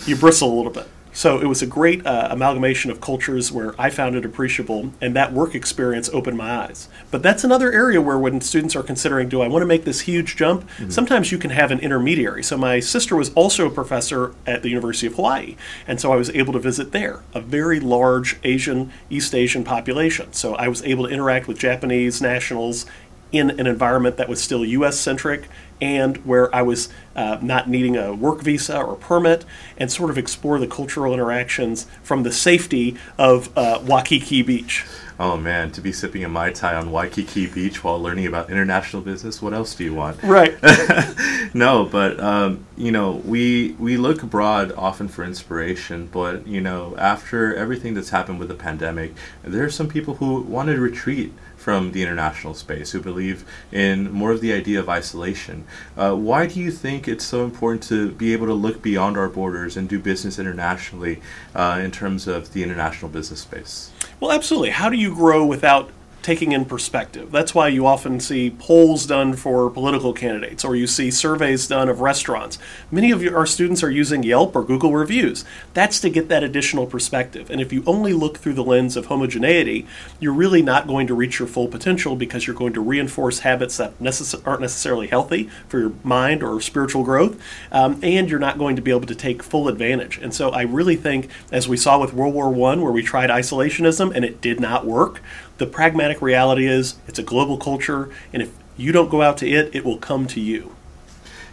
you 0.05 0.15
bristle 0.15 0.53
a 0.53 0.55
little 0.55 0.71
bit. 0.71 0.87
So 1.19 1.37
it 1.41 1.47
was 1.47 1.61
a 1.61 1.67
great 1.67 2.05
uh, 2.05 2.29
amalgamation 2.31 2.89
of 2.91 3.01
cultures 3.01 3.51
where 3.51 3.75
I 3.77 3.89
found 3.89 4.15
it 4.15 4.23
appreciable, 4.23 4.93
and 5.01 5.13
that 5.17 5.33
work 5.33 5.53
experience 5.53 6.07
opened 6.13 6.37
my 6.37 6.49
eyes. 6.63 6.87
But 7.11 7.23
that's 7.23 7.43
another 7.43 7.73
area 7.73 8.01
where, 8.01 8.17
when 8.17 8.39
students 8.39 8.73
are 8.73 8.83
considering, 8.83 9.27
do 9.27 9.41
I 9.41 9.49
want 9.49 9.61
to 9.61 9.65
make 9.65 9.83
this 9.83 9.99
huge 9.99 10.37
jump? 10.37 10.61
Mm-hmm. 10.61 10.89
Sometimes 10.91 11.29
you 11.29 11.37
can 11.37 11.49
have 11.49 11.71
an 11.71 11.79
intermediary. 11.81 12.41
So 12.41 12.57
my 12.57 12.79
sister 12.79 13.17
was 13.17 13.33
also 13.33 13.67
a 13.67 13.69
professor 13.69 14.33
at 14.47 14.63
the 14.63 14.69
University 14.69 15.07
of 15.07 15.15
Hawaii, 15.15 15.57
and 15.85 15.99
so 15.99 16.13
I 16.13 16.15
was 16.15 16.29
able 16.29 16.53
to 16.53 16.59
visit 16.59 16.93
there, 16.93 17.21
a 17.33 17.41
very 17.41 17.81
large 17.81 18.37
Asian, 18.45 18.93
East 19.09 19.35
Asian 19.35 19.65
population. 19.65 20.31
So 20.31 20.55
I 20.55 20.69
was 20.69 20.81
able 20.83 21.05
to 21.05 21.13
interact 21.13 21.49
with 21.49 21.59
Japanese 21.59 22.21
nationals 22.21 22.85
in 23.31 23.51
an 23.51 23.67
environment 23.67 24.17
that 24.17 24.27
was 24.27 24.41
still 24.41 24.65
US 24.65 24.99
centric 24.99 25.47
and 25.81 26.17
where 26.25 26.53
I 26.53 26.61
was 26.61 26.89
uh, 27.15 27.37
not 27.41 27.69
needing 27.69 27.95
a 27.95 28.13
work 28.13 28.41
visa 28.41 28.81
or 28.81 28.95
permit 28.95 29.45
and 29.77 29.91
sort 29.91 30.09
of 30.09 30.17
explore 30.17 30.59
the 30.59 30.67
cultural 30.67 31.13
interactions 31.13 31.85
from 32.03 32.23
the 32.23 32.31
safety 32.31 32.97
of 33.17 33.55
uh, 33.57 33.81
Waikiki 33.83 34.41
Beach. 34.41 34.85
Oh 35.21 35.35
man, 35.35 35.69
to 35.73 35.81
be 35.81 35.91
sipping 35.91 36.23
a 36.23 36.29
Mai 36.29 36.53
Tai 36.53 36.75
on 36.75 36.91
Waikiki 36.91 37.47
Beach 37.47 37.83
while 37.83 38.01
learning 38.01 38.25
about 38.25 38.49
international 38.49 39.01
business, 39.01 39.41
what 39.41 39.53
else 39.53 39.75
do 39.75 39.83
you 39.83 39.93
want? 39.93 40.23
Right. 40.23 40.57
no, 41.53 41.83
but 41.83 42.17
um, 42.21 42.65
you 42.77 42.93
know, 42.93 43.21
we 43.25 43.75
we 43.79 43.97
look 43.97 44.23
abroad 44.23 44.71
often 44.77 45.09
for 45.09 45.25
inspiration, 45.25 46.07
but 46.09 46.47
you 46.47 46.61
know, 46.61 46.95
after 46.97 47.53
everything 47.53 47.95
that's 47.95 48.11
happened 48.11 48.39
with 48.39 48.47
the 48.47 48.55
pandemic, 48.55 49.13
there 49.43 49.65
are 49.65 49.69
some 49.69 49.89
people 49.89 50.15
who 50.15 50.39
want 50.43 50.69
to 50.69 50.79
retreat 50.79 51.33
from 51.69 51.91
the 51.91 52.01
international 52.01 52.55
space 52.55 52.93
who 52.93 52.99
believe 52.99 53.45
in 53.71 54.11
more 54.11 54.31
of 54.31 54.41
the 54.41 54.51
idea 54.51 54.79
of 54.79 54.89
isolation. 54.89 55.63
Uh, 55.95 56.15
why 56.15 56.47
do 56.47 56.59
you 56.59 56.71
think 56.71 57.07
it's 57.07 57.23
so 57.23 57.43
important 57.43 57.83
to 57.83 58.09
be 58.13 58.33
able 58.33 58.47
to 58.47 58.55
look 58.55 58.81
beyond 58.81 59.15
our 59.15 59.29
borders 59.29 59.77
and 59.77 59.87
do 59.87 59.99
business 59.99 60.39
internationally 60.39 61.21
uh, 61.53 61.79
in 61.79 61.91
terms 61.91 62.27
of 62.27 62.53
the 62.53 62.63
international 62.63 63.07
business 63.07 63.41
space? 63.41 63.91
Well, 64.19 64.31
absolutely. 64.31 64.71
How 64.71 64.89
do 64.89 64.97
you 64.97 65.13
grow 65.13 65.45
without 65.45 65.91
taking 66.29 66.51
in 66.51 66.63
perspective. 66.63 67.31
That's 67.31 67.55
why 67.55 67.69
you 67.69 67.87
often 67.87 68.19
see 68.19 68.51
polls 68.51 69.07
done 69.07 69.33
for 69.33 69.67
political 69.67 70.13
candidates 70.13 70.63
or 70.63 70.75
you 70.75 70.85
see 70.85 71.09
surveys 71.09 71.65
done 71.65 71.89
of 71.89 72.01
restaurants. 72.01 72.59
Many 72.91 73.09
of 73.09 73.25
our 73.33 73.47
students 73.47 73.81
are 73.81 73.89
using 73.89 74.21
Yelp 74.21 74.55
or 74.55 74.63
Google 74.63 74.93
reviews. 74.93 75.43
That's 75.73 75.99
to 76.01 76.09
get 76.11 76.29
that 76.29 76.43
additional 76.43 76.85
perspective. 76.85 77.49
And 77.49 77.59
if 77.59 77.73
you 77.73 77.83
only 77.87 78.13
look 78.13 78.37
through 78.37 78.53
the 78.53 78.63
lens 78.63 78.95
of 78.95 79.07
homogeneity, 79.07 79.87
you're 80.19 80.31
really 80.31 80.61
not 80.61 80.85
going 80.85 81.07
to 81.07 81.15
reach 81.15 81.39
your 81.39 81.47
full 81.47 81.67
potential 81.67 82.15
because 82.15 82.45
you're 82.45 82.55
going 82.55 82.73
to 82.73 82.81
reinforce 82.81 83.39
habits 83.39 83.77
that 83.77 83.97
necess- 83.97 84.39
aren't 84.45 84.61
necessarily 84.61 85.07
healthy 85.07 85.49
for 85.67 85.79
your 85.79 85.93
mind 86.03 86.43
or 86.43 86.61
spiritual 86.61 87.03
growth, 87.03 87.41
um, 87.71 87.99
and 88.03 88.29
you're 88.29 88.37
not 88.37 88.59
going 88.59 88.75
to 88.75 88.83
be 88.83 88.91
able 88.91 89.07
to 89.07 89.15
take 89.15 89.41
full 89.41 89.67
advantage. 89.67 90.19
And 90.19 90.31
so 90.31 90.51
I 90.51 90.61
really 90.61 90.95
think, 90.95 91.27
as 91.51 91.67
we 91.67 91.75
saw 91.75 91.97
with 91.99 92.13
World 92.13 92.35
War 92.35 92.49
I, 92.49 92.75
where 92.75 92.91
we 92.91 93.01
tried 93.01 93.31
isolationism 93.31 94.13
and 94.13 94.23
it 94.23 94.41
did 94.41 94.59
not 94.59 94.85
work, 94.85 95.23
the 95.59 95.67
pragmatic 95.67 96.18
reality 96.21 96.67
is 96.67 96.95
it's 97.07 97.19
a 97.19 97.23
global 97.23 97.57
culture, 97.57 98.09
and 98.33 98.41
if 98.41 98.51
you 98.77 98.91
don't 98.91 99.09
go 99.09 99.21
out 99.21 99.37
to 99.37 99.49
it, 99.49 99.75
it 99.75 99.83
will 99.83 99.97
come 99.97 100.27
to 100.27 100.39
you. 100.39 100.75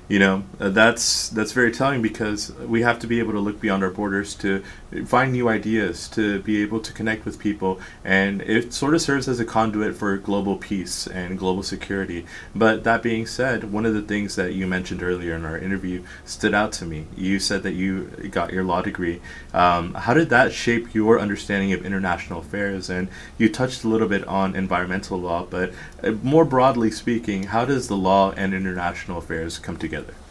You 0.08 0.20
know 0.20 0.44
uh, 0.60 0.68
that's 0.68 1.28
that's 1.30 1.50
very 1.50 1.72
telling 1.72 2.00
because 2.00 2.52
we 2.52 2.82
have 2.82 3.00
to 3.00 3.08
be 3.08 3.18
able 3.18 3.32
to 3.32 3.40
look 3.40 3.60
beyond 3.60 3.82
our 3.82 3.90
borders 3.90 4.36
to 4.36 4.62
find 5.06 5.32
new 5.32 5.48
ideas 5.48 6.08
to 6.10 6.40
be 6.40 6.62
able 6.62 6.80
to 6.80 6.92
connect 6.92 7.24
with 7.24 7.38
people. 7.38 7.80
And 8.04 8.42
it 8.42 8.72
sort 8.72 8.94
of 8.94 9.02
serves 9.02 9.26
as 9.26 9.40
a 9.40 9.44
conduit 9.44 9.96
for 9.96 10.16
global 10.18 10.56
peace 10.56 11.06
and 11.06 11.38
global 11.38 11.62
security. 11.62 12.26
But 12.54 12.84
that 12.84 13.02
being 13.02 13.26
said 13.26 13.72
one 13.72 13.86
of 13.86 13.94
the 13.94 14.02
things 14.02 14.36
that 14.36 14.54
you 14.54 14.66
mentioned 14.66 15.02
earlier 15.02 15.34
in 15.34 15.44
our 15.44 15.58
interview 15.58 16.02
stood 16.24 16.54
out 16.54 16.72
to 16.72 16.84
me. 16.84 17.06
You 17.16 17.38
said 17.40 17.62
that 17.62 17.72
you 17.72 18.04
got 18.30 18.52
your 18.52 18.64
law 18.64 18.82
degree. 18.82 19.20
Um, 19.52 19.94
how 19.94 20.14
did 20.14 20.28
that 20.28 20.52
shape 20.52 20.94
your 20.94 21.18
understanding 21.18 21.72
of 21.72 21.84
international 21.84 22.40
affairs? 22.40 22.90
And 22.90 23.08
you 23.38 23.48
touched 23.48 23.82
a 23.82 23.88
little 23.88 24.08
bit 24.08 24.26
on 24.26 24.54
environmental 24.54 25.18
law 25.18 25.46
but 25.48 25.72
uh, 26.02 26.12
more 26.22 26.44
broadly 26.44 26.90
speaking 26.90 27.44
how 27.44 27.64
does 27.64 27.88
the 27.88 27.96
law 27.96 28.32
and 28.32 28.54
international 28.54 29.18
affairs 29.18 29.58
come 29.58 29.76
together? 29.76 29.86
together? 29.86 30.25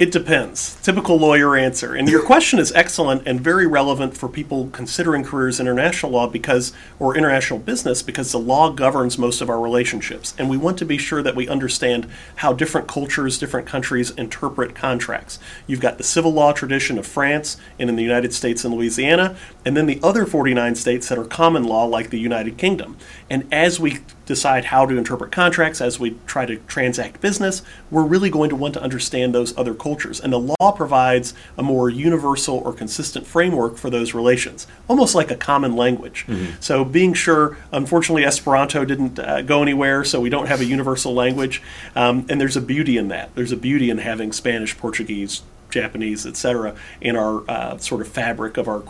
It 0.00 0.12
depends. 0.12 0.76
Typical 0.76 1.18
lawyer 1.18 1.54
answer. 1.54 1.94
And 1.94 2.08
your 2.08 2.22
question 2.22 2.58
is 2.58 2.72
excellent 2.72 3.28
and 3.28 3.38
very 3.38 3.66
relevant 3.66 4.16
for 4.16 4.30
people 4.30 4.70
considering 4.72 5.22
careers 5.22 5.60
in 5.60 5.66
international 5.66 6.10
law 6.10 6.26
because 6.26 6.72
or 6.98 7.14
international 7.14 7.58
business 7.58 8.00
because 8.00 8.32
the 8.32 8.38
law 8.38 8.70
governs 8.70 9.18
most 9.18 9.42
of 9.42 9.50
our 9.50 9.60
relationships. 9.60 10.32
And 10.38 10.48
we 10.48 10.56
want 10.56 10.78
to 10.78 10.86
be 10.86 10.96
sure 10.96 11.22
that 11.22 11.36
we 11.36 11.46
understand 11.50 12.08
how 12.36 12.54
different 12.54 12.88
cultures, 12.88 13.38
different 13.38 13.66
countries 13.66 14.10
interpret 14.12 14.74
contracts. 14.74 15.38
You've 15.66 15.80
got 15.80 15.98
the 15.98 16.04
civil 16.04 16.32
law 16.32 16.52
tradition 16.54 16.96
of 16.96 17.06
France 17.06 17.58
and 17.78 17.90
in 17.90 17.96
the 17.96 18.02
United 18.02 18.32
States 18.32 18.64
and 18.64 18.72
Louisiana, 18.72 19.36
and 19.66 19.76
then 19.76 19.84
the 19.84 20.00
other 20.02 20.24
49 20.24 20.76
states 20.76 21.10
that 21.10 21.18
are 21.18 21.26
common 21.26 21.64
law 21.64 21.84
like 21.84 22.08
the 22.08 22.18
United 22.18 22.56
Kingdom. 22.56 22.96
And 23.28 23.46
as 23.52 23.78
we 23.78 23.98
decide 24.24 24.66
how 24.66 24.86
to 24.86 24.96
interpret 24.96 25.32
contracts, 25.32 25.80
as 25.80 25.98
we 26.00 26.16
try 26.24 26.46
to 26.46 26.56
transact 26.68 27.20
business, 27.20 27.62
we're 27.90 28.04
really 28.04 28.30
going 28.30 28.48
to 28.48 28.56
want 28.56 28.72
to 28.72 28.82
understand 28.82 29.34
those 29.34 29.54
other 29.58 29.74
cultures. 29.74 29.89
And 30.20 30.32
the 30.32 30.38
law 30.38 30.72
provides 30.72 31.34
a 31.56 31.62
more 31.62 31.90
universal 31.90 32.58
or 32.58 32.72
consistent 32.72 33.26
framework 33.26 33.76
for 33.76 33.90
those 33.90 34.14
relations, 34.14 34.66
almost 34.88 35.14
like 35.14 35.30
a 35.30 35.36
common 35.36 35.76
language. 35.76 36.26
Mm-hmm. 36.26 36.60
So, 36.60 36.84
being 36.84 37.14
sure, 37.14 37.56
unfortunately, 37.72 38.24
Esperanto 38.24 38.84
didn't 38.84 39.18
uh, 39.18 39.42
go 39.42 39.62
anywhere, 39.62 40.04
so 40.04 40.20
we 40.20 40.30
don't 40.30 40.46
have 40.46 40.60
a 40.60 40.64
universal 40.64 41.14
language. 41.14 41.62
Um, 41.94 42.26
and 42.28 42.40
there's 42.40 42.56
a 42.56 42.60
beauty 42.60 42.96
in 42.96 43.08
that. 43.08 43.34
There's 43.34 43.52
a 43.52 43.56
beauty 43.56 43.90
in 43.90 43.98
having 43.98 44.32
Spanish, 44.32 44.76
Portuguese, 44.76 45.42
Japanese, 45.70 46.26
etc., 46.26 46.74
in 47.00 47.16
our 47.16 47.48
uh, 47.48 47.78
sort 47.78 48.00
of 48.00 48.08
fabric 48.08 48.56
of 48.56 48.68
our 48.68 48.82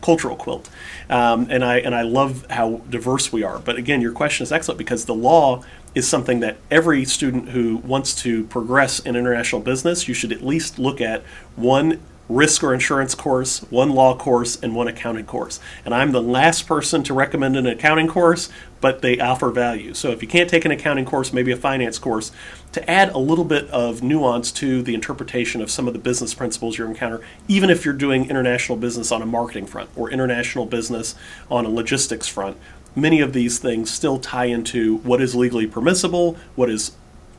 cultural 0.00 0.36
quilt. 0.36 0.70
Um, 1.10 1.48
and 1.50 1.64
I 1.64 1.78
and 1.78 1.94
I 1.94 2.02
love 2.02 2.46
how 2.50 2.82
diverse 2.88 3.32
we 3.32 3.42
are. 3.42 3.58
But 3.58 3.76
again, 3.76 4.00
your 4.00 4.12
question 4.12 4.44
is 4.44 4.52
excellent 4.52 4.78
because 4.78 5.06
the 5.06 5.14
law 5.14 5.64
is 5.98 6.06
something 6.06 6.38
that 6.38 6.56
every 6.70 7.04
student 7.04 7.48
who 7.48 7.78
wants 7.78 8.14
to 8.14 8.44
progress 8.44 9.00
in 9.00 9.16
international 9.16 9.60
business, 9.60 10.06
you 10.06 10.14
should 10.14 10.30
at 10.30 10.42
least 10.42 10.78
look 10.78 11.00
at 11.00 11.22
one 11.56 12.00
risk 12.28 12.62
or 12.62 12.72
insurance 12.72 13.16
course, 13.16 13.60
one 13.70 13.90
law 13.90 14.16
course, 14.16 14.62
and 14.62 14.76
one 14.76 14.86
accounting 14.86 15.26
course. 15.26 15.58
And 15.84 15.92
I'm 15.92 16.12
the 16.12 16.22
last 16.22 16.68
person 16.68 17.02
to 17.04 17.14
recommend 17.14 17.56
an 17.56 17.66
accounting 17.66 18.06
course, 18.06 18.48
but 18.80 19.02
they 19.02 19.18
offer 19.18 19.50
value. 19.50 19.92
So 19.92 20.10
if 20.10 20.22
you 20.22 20.28
can't 20.28 20.48
take 20.48 20.64
an 20.64 20.70
accounting 20.70 21.04
course, 21.04 21.32
maybe 21.32 21.50
a 21.50 21.56
finance 21.56 21.98
course, 21.98 22.30
to 22.72 22.88
add 22.88 23.08
a 23.08 23.18
little 23.18 23.44
bit 23.44 23.68
of 23.70 24.02
nuance 24.02 24.52
to 24.52 24.82
the 24.82 24.94
interpretation 24.94 25.60
of 25.60 25.70
some 25.70 25.88
of 25.88 25.94
the 25.94 25.98
business 25.98 26.34
principles 26.34 26.78
you 26.78 26.84
encounter, 26.84 27.22
even 27.48 27.70
if 27.70 27.84
you're 27.84 27.94
doing 27.94 28.28
international 28.28 28.78
business 28.78 29.10
on 29.10 29.22
a 29.22 29.26
marketing 29.26 29.66
front 29.66 29.90
or 29.96 30.10
international 30.10 30.66
business 30.66 31.14
on 31.50 31.64
a 31.64 31.68
logistics 31.68 32.28
front. 32.28 32.56
Many 33.00 33.20
of 33.20 33.32
these 33.32 33.58
things 33.58 33.90
still 33.90 34.18
tie 34.18 34.46
into 34.46 34.96
what 34.98 35.20
is 35.20 35.34
legally 35.34 35.66
permissible, 35.66 36.36
what 36.56 36.68
is 36.68 36.92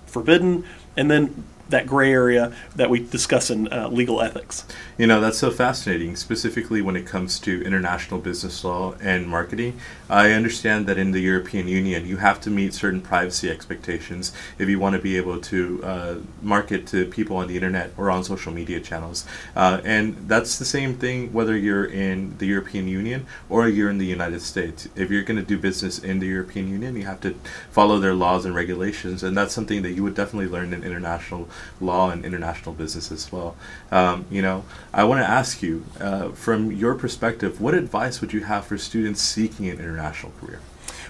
forbidden, 0.05 0.63
and 0.95 1.11
then 1.11 1.43
that 1.69 1.87
gray 1.87 2.11
area 2.11 2.53
that 2.75 2.89
we 2.89 2.99
discuss 2.99 3.49
in 3.49 3.71
uh, 3.71 3.87
legal 3.89 4.21
ethics. 4.21 4.65
You 4.97 5.07
know, 5.07 5.21
that's 5.21 5.37
so 5.37 5.51
fascinating, 5.51 6.15
specifically 6.15 6.81
when 6.81 6.95
it 6.95 7.05
comes 7.05 7.39
to 7.39 7.63
international 7.63 8.19
business 8.19 8.63
law 8.63 8.95
and 9.01 9.27
marketing. 9.27 9.79
I 10.09 10.31
understand 10.31 10.87
that 10.87 10.97
in 10.97 11.11
the 11.11 11.19
European 11.19 11.67
Union, 11.67 12.05
you 12.07 12.17
have 12.17 12.41
to 12.41 12.49
meet 12.49 12.73
certain 12.73 13.01
privacy 13.01 13.49
expectations 13.49 14.33
if 14.57 14.67
you 14.67 14.79
want 14.79 14.95
to 14.95 15.01
be 15.01 15.17
able 15.17 15.39
to 15.41 15.83
uh, 15.83 16.15
market 16.41 16.87
to 16.87 17.05
people 17.05 17.37
on 17.37 17.47
the 17.47 17.55
internet 17.55 17.91
or 17.97 18.09
on 18.09 18.23
social 18.23 18.51
media 18.51 18.79
channels. 18.79 19.25
Uh, 19.55 19.79
and 19.83 20.15
that's 20.27 20.57
the 20.57 20.65
same 20.65 20.95
thing 20.95 21.31
whether 21.31 21.55
you're 21.55 21.85
in 21.85 22.37
the 22.39 22.47
European 22.47 22.87
Union 22.87 23.25
or 23.49 23.67
you're 23.67 23.89
in 23.89 23.99
the 23.99 24.05
United 24.05 24.41
States. 24.41 24.89
If 24.95 25.11
you're 25.11 25.23
going 25.23 25.39
to 25.39 25.45
do 25.45 25.57
business 25.57 25.99
in 25.99 26.19
the 26.19 26.27
European 26.27 26.69
Union, 26.69 26.95
you 26.95 27.03
have 27.03 27.21
to 27.21 27.35
follow 27.71 27.99
their 27.99 28.13
laws 28.13 28.45
and 28.45 28.55
regulations, 28.55 29.23
and 29.23 29.37
that's 29.37 29.53
something 29.53 29.81
that 29.83 29.91
you 29.91 30.03
would 30.03 30.15
definitely 30.15 30.49
learn 30.49 30.73
in 30.73 30.83
international 30.83 31.47
law 31.79 32.09
and 32.09 32.25
international 32.25 32.75
business 32.75 33.11
as 33.11 33.31
well. 33.31 33.55
Um, 33.91 34.25
you 34.29 34.41
know, 34.41 34.65
I 34.93 35.03
want 35.03 35.21
to 35.21 35.29
ask 35.29 35.61
you, 35.61 35.85
uh, 35.99 36.29
from 36.29 36.71
your 36.71 36.95
perspective, 36.95 37.61
what 37.61 37.73
advice 37.73 38.21
would 38.21 38.33
you 38.33 38.45
have 38.45 38.65
for 38.65 38.77
students 38.77 39.21
seeking 39.21 39.67
an 39.67 39.79
international 39.79 40.31
career? 40.39 40.61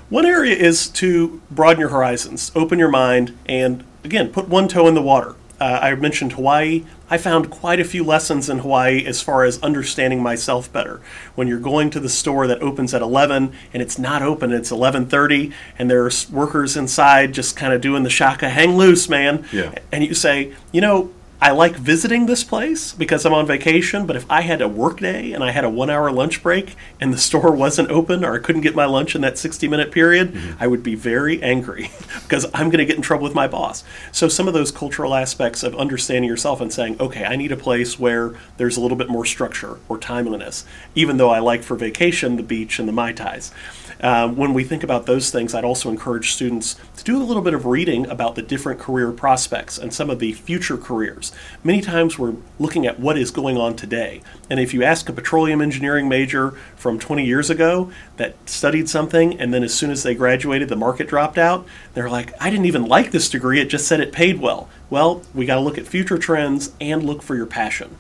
One 0.10 0.26
area 0.26 0.56
is 0.56 0.88
to 0.88 1.42
broaden 1.52 1.80
your 1.80 1.90
horizons, 1.90 2.52
open 2.56 2.80
your 2.80 2.90
mind, 2.90 3.38
and 3.46 3.84
again, 4.04 4.30
put 4.30 4.48
one 4.48 4.68
toe 4.68 4.88
in 4.88 4.96
the 4.96 5.02
water. 5.02 5.36
Uh, 5.60 5.80
I 5.82 5.94
mentioned 5.96 6.34
Hawaii. 6.34 6.86
I 7.10 7.18
found 7.18 7.50
quite 7.50 7.80
a 7.80 7.84
few 7.84 8.04
lessons 8.04 8.50
in 8.50 8.60
Hawaii 8.60 9.06
as 9.06 9.22
far 9.22 9.44
as 9.44 9.62
understanding 9.64 10.22
myself 10.22 10.72
better. 10.72 11.02
When 11.36 11.48
you're 11.48 11.60
going 11.60 11.90
to 11.92 12.00
the 12.00 12.10
store 12.10 12.48
that 12.48 12.62
opens 12.62 12.94
at 12.94 13.02
11 13.02 13.52
and 13.74 13.82
it's 13.82 13.98
not 13.98 14.22
open, 14.22 14.52
it's 14.52 14.72
11:30, 14.72 15.52
and 15.78 15.90
there's 15.90 16.30
workers 16.30 16.78
inside 16.78 17.34
just 17.34 17.56
kind 17.56 17.74
of 17.74 17.82
doing 17.82 18.04
the 18.04 18.10
shaka, 18.10 18.50
hang 18.50 18.78
loose, 18.78 19.10
man. 19.10 19.46
Yeah. 19.52 19.74
And 19.92 20.04
you 20.04 20.14
say, 20.14 20.54
you 20.72 20.82
know, 20.82 21.12
I 21.42 21.52
like 21.52 21.78
visiting 21.78 22.26
this 22.26 22.44
place 22.44 22.92
because 22.92 23.26
I'm 23.26 23.34
on 23.34 23.48
vacation, 23.48 24.06
but 24.06 24.18
if 24.18 24.30
I 24.30 24.42
had 24.42 24.62
a 24.62 24.68
work 24.68 25.00
day 25.00 25.32
and 25.32 25.42
I 25.42 25.52
had 25.52 25.64
a 25.64 25.70
one 25.70 25.90
hour 25.90 26.12
lunch 26.12 26.44
break 26.44 26.76
and 27.00 27.14
the 27.14 27.18
store 27.30 27.52
wasn't 27.52 27.90
open 27.90 28.26
or 28.26 28.36
I 28.36 28.40
couldn't 28.40 28.62
get 28.62 28.76
my 28.76 28.86
lunch 28.86 29.16
in 29.16 29.22
that 29.22 29.38
60 29.38 29.68
minute 29.70 29.92
period, 29.92 30.34
mm-hmm. 30.34 30.62
I 30.62 30.68
would 30.68 30.84
be 30.84 30.96
very 30.96 31.42
angry 31.42 31.92
because 32.24 32.46
I'm 32.54 32.68
going 32.68 32.80
to 32.80 32.86
get 32.86 32.98
in 32.98 33.02
trouble 33.02 33.24
with 33.24 33.36
my 33.36 33.48
boss. 33.48 33.86
So, 34.12 34.28
some 34.28 34.50
of 34.50 34.54
those 34.54 34.72
cultural 34.72 35.16
aspects 35.16 35.64
of 35.64 35.76
understanding 35.76 36.30
yourself 36.30 36.60
and 36.60 36.74
saying, 36.74 36.98
okay, 37.00 37.24
I 37.24 37.38
need 37.38 37.54
a 37.54 37.58
place 37.58 37.98
where 37.98 38.34
there's 38.58 38.76
a 38.76 38.82
little 38.82 38.98
bit 38.98 39.08
more 39.08 39.24
structure 39.24 39.78
or 39.88 39.98
timeliness, 39.98 40.66
even 40.94 41.18
though 41.18 41.30
I 41.30 41.40
like 41.40 41.64
for 41.64 41.76
vacation 41.76 42.36
the 42.36 42.44
beach 42.44 42.80
and 42.80 42.88
the 42.88 42.94
Mai 42.94 43.14
Tais. 43.14 43.52
Uh, 44.00 44.30
when 44.30 44.54
we 44.54 44.64
think 44.64 44.84
about 44.84 45.06
those 45.06 45.30
things, 45.30 45.54
I'd 45.54 45.66
also 45.66 45.90
encourage 45.90 46.32
students 46.32 46.76
to 46.98 47.04
do 47.04 47.22
a 47.22 47.24
little 47.24 47.42
bit 47.42 47.54
of 47.54 47.66
reading 47.66 48.08
about 48.08 48.36
the 48.36 48.42
different 48.42 48.80
career 48.80 49.12
prospects 49.12 49.78
and 49.78 49.94
some 49.94 50.10
of 50.10 50.20
the 50.20 50.32
future 50.34 50.78
careers. 50.78 51.34
Many 51.64 51.82
times 51.82 52.18
we're 52.18 52.36
looking 52.60 52.86
at 52.86 53.00
what 53.00 53.18
is 53.18 53.32
going 53.32 53.58
on 53.58 53.76
today. 53.76 54.22
And 54.50 54.60
if 54.60 54.74
you 54.74 54.84
ask 54.84 55.10
a 55.10 55.14
petroleum 55.14 55.62
engineering 55.62 56.08
major 56.08 56.52
from 56.76 56.98
20 56.98 57.26
years 57.26 57.50
ago 57.50 57.92
that 58.18 58.36
studied 58.48 58.88
something 58.88 59.40
and 59.40 59.54
then 59.54 59.64
as 59.64 59.74
soon 59.74 59.92
as 59.92 60.04
they 60.04 60.16
graduated, 60.16 60.70
the 60.70 60.76
market 60.76 61.08
dropped 61.08 61.38
out, 61.38 61.66
they're 61.94 62.10
like, 62.10 62.34
I 62.42 62.50
didn't 62.50 62.68
even 62.68 62.86
like 62.86 63.12
this 63.12 63.30
degree, 63.30 63.60
it 63.60 63.70
just 63.70 63.88
said 63.88 64.00
it 64.00 64.14
paid 64.14 64.40
well. 64.40 64.70
Well, 64.90 65.24
we 65.34 65.46
got 65.46 65.56
to 65.56 65.62
look 65.62 65.78
at 65.78 65.86
future 65.86 66.18
trends 66.18 66.72
and 66.80 67.04
look 67.04 67.22
for 67.22 67.36
your 67.36 67.46
passion. 67.46 67.98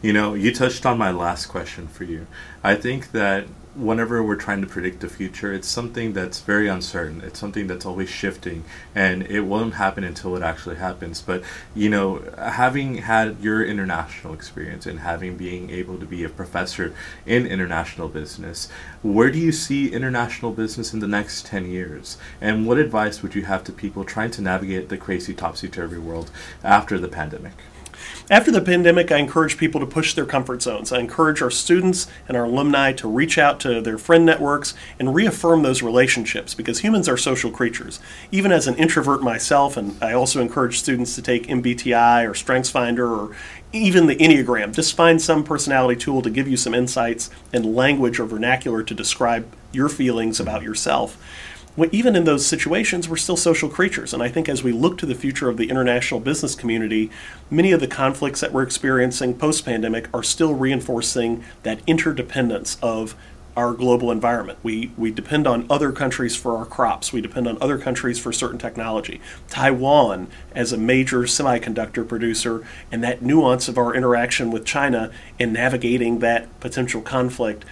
You 0.00 0.12
know, 0.12 0.34
you 0.34 0.52
touched 0.52 0.84
on 0.84 0.98
my 0.98 1.10
last 1.10 1.46
question 1.46 1.86
for 1.88 2.04
you. 2.04 2.26
I 2.62 2.74
think 2.74 3.12
that 3.12 3.46
whenever 3.74 4.22
we're 4.22 4.36
trying 4.36 4.60
to 4.60 4.66
predict 4.66 5.00
the 5.00 5.08
future, 5.08 5.52
it's 5.52 5.68
something 5.68 6.12
that's 6.12 6.40
very 6.40 6.68
uncertain. 6.68 7.20
It's 7.22 7.38
something 7.38 7.66
that's 7.66 7.84
always 7.84 8.08
shifting, 8.08 8.64
and 8.94 9.26
it 9.26 9.40
won't 9.40 9.74
happen 9.74 10.04
until 10.04 10.36
it 10.36 10.42
actually 10.42 10.76
happens. 10.76 11.20
But 11.20 11.42
you 11.74 11.88
know, 11.88 12.22
having 12.38 12.98
had 12.98 13.40
your 13.40 13.64
international 13.64 14.32
experience 14.32 14.86
and 14.86 15.00
having 15.00 15.36
being 15.36 15.70
able 15.70 15.98
to 15.98 16.06
be 16.06 16.24
a 16.24 16.28
professor 16.28 16.94
in 17.26 17.46
international 17.46 18.08
business, 18.08 18.68
where 19.02 19.30
do 19.30 19.38
you 19.38 19.52
see 19.52 19.92
international 19.92 20.52
business 20.52 20.92
in 20.92 21.00
the 21.00 21.08
next 21.08 21.46
ten 21.46 21.66
years? 21.66 22.16
And 22.40 22.66
what 22.66 22.78
advice 22.78 23.22
would 23.22 23.34
you 23.34 23.42
have 23.42 23.64
to 23.64 23.72
people 23.72 24.04
trying 24.04 24.30
to 24.32 24.42
navigate 24.42 24.88
the 24.88 24.98
crazy 24.98 25.34
topsy 25.34 25.68
turvy 25.68 25.98
world 25.98 26.30
after 26.62 26.98
the 26.98 27.08
pandemic? 27.08 27.54
After 28.30 28.50
the 28.50 28.60
pandemic, 28.60 29.12
I 29.12 29.18
encourage 29.18 29.58
people 29.58 29.80
to 29.80 29.86
push 29.86 30.14
their 30.14 30.24
comfort 30.24 30.62
zones. 30.62 30.92
I 30.92 30.98
encourage 30.98 31.42
our 31.42 31.50
students 31.50 32.06
and 32.26 32.36
our 32.36 32.44
alumni 32.44 32.92
to 32.94 33.08
reach 33.08 33.38
out 33.38 33.60
to 33.60 33.80
their 33.80 33.98
friend 33.98 34.24
networks 34.24 34.74
and 34.98 35.14
reaffirm 35.14 35.62
those 35.62 35.82
relationships 35.82 36.54
because 36.54 36.80
humans 36.80 37.08
are 37.08 37.16
social 37.16 37.50
creatures. 37.50 38.00
Even 38.32 38.52
as 38.52 38.66
an 38.66 38.76
introvert 38.76 39.22
myself, 39.22 39.76
and 39.76 40.02
I 40.02 40.12
also 40.12 40.40
encourage 40.40 40.78
students 40.78 41.14
to 41.16 41.22
take 41.22 41.46
MBTI 41.46 42.24
or 42.24 42.32
StrengthsFinder 42.32 43.10
or 43.10 43.36
even 43.72 44.06
the 44.06 44.16
Enneagram. 44.16 44.72
Just 44.72 44.96
find 44.96 45.20
some 45.20 45.44
personality 45.44 45.98
tool 46.00 46.22
to 46.22 46.30
give 46.30 46.48
you 46.48 46.56
some 46.56 46.74
insights 46.74 47.28
and 47.52 47.74
language 47.74 48.20
or 48.20 48.24
vernacular 48.24 48.82
to 48.82 48.94
describe 48.94 49.46
your 49.72 49.88
feelings 49.88 50.38
about 50.38 50.62
yourself 50.62 51.18
even 51.90 52.14
in 52.14 52.24
those 52.24 52.46
situations, 52.46 53.08
we're 53.08 53.16
still 53.16 53.36
social 53.36 53.68
creatures. 53.68 54.14
And 54.14 54.22
I 54.22 54.28
think 54.28 54.48
as 54.48 54.62
we 54.62 54.72
look 54.72 54.96
to 54.98 55.06
the 55.06 55.14
future 55.14 55.48
of 55.48 55.56
the 55.56 55.70
international 55.70 56.20
business 56.20 56.54
community, 56.54 57.10
many 57.50 57.72
of 57.72 57.80
the 57.80 57.88
conflicts 57.88 58.40
that 58.40 58.52
we're 58.52 58.62
experiencing 58.62 59.36
post 59.36 59.64
pandemic 59.64 60.08
are 60.14 60.22
still 60.22 60.54
reinforcing 60.54 61.44
that 61.64 61.80
interdependence 61.86 62.78
of 62.80 63.16
our 63.56 63.72
global 63.72 64.10
environment. 64.10 64.58
We, 64.62 64.90
we 64.96 65.10
depend 65.12 65.46
on 65.46 65.66
other 65.70 65.92
countries 65.92 66.34
for 66.34 66.56
our 66.56 66.66
crops. 66.66 67.12
We 67.12 67.20
depend 67.20 67.46
on 67.46 67.56
other 67.60 67.78
countries 67.78 68.18
for 68.18 68.32
certain 68.32 68.58
technology. 68.58 69.20
Taiwan, 69.48 70.28
as 70.54 70.72
a 70.72 70.76
major 70.76 71.20
semiconductor 71.20 72.06
producer, 72.06 72.66
and 72.90 73.02
that 73.04 73.22
nuance 73.22 73.68
of 73.68 73.78
our 73.78 73.94
interaction 73.94 74.50
with 74.50 74.64
China 74.64 75.10
in 75.38 75.52
navigating 75.52 76.18
that 76.18 76.58
potential 76.60 77.00
conflict 77.00 77.64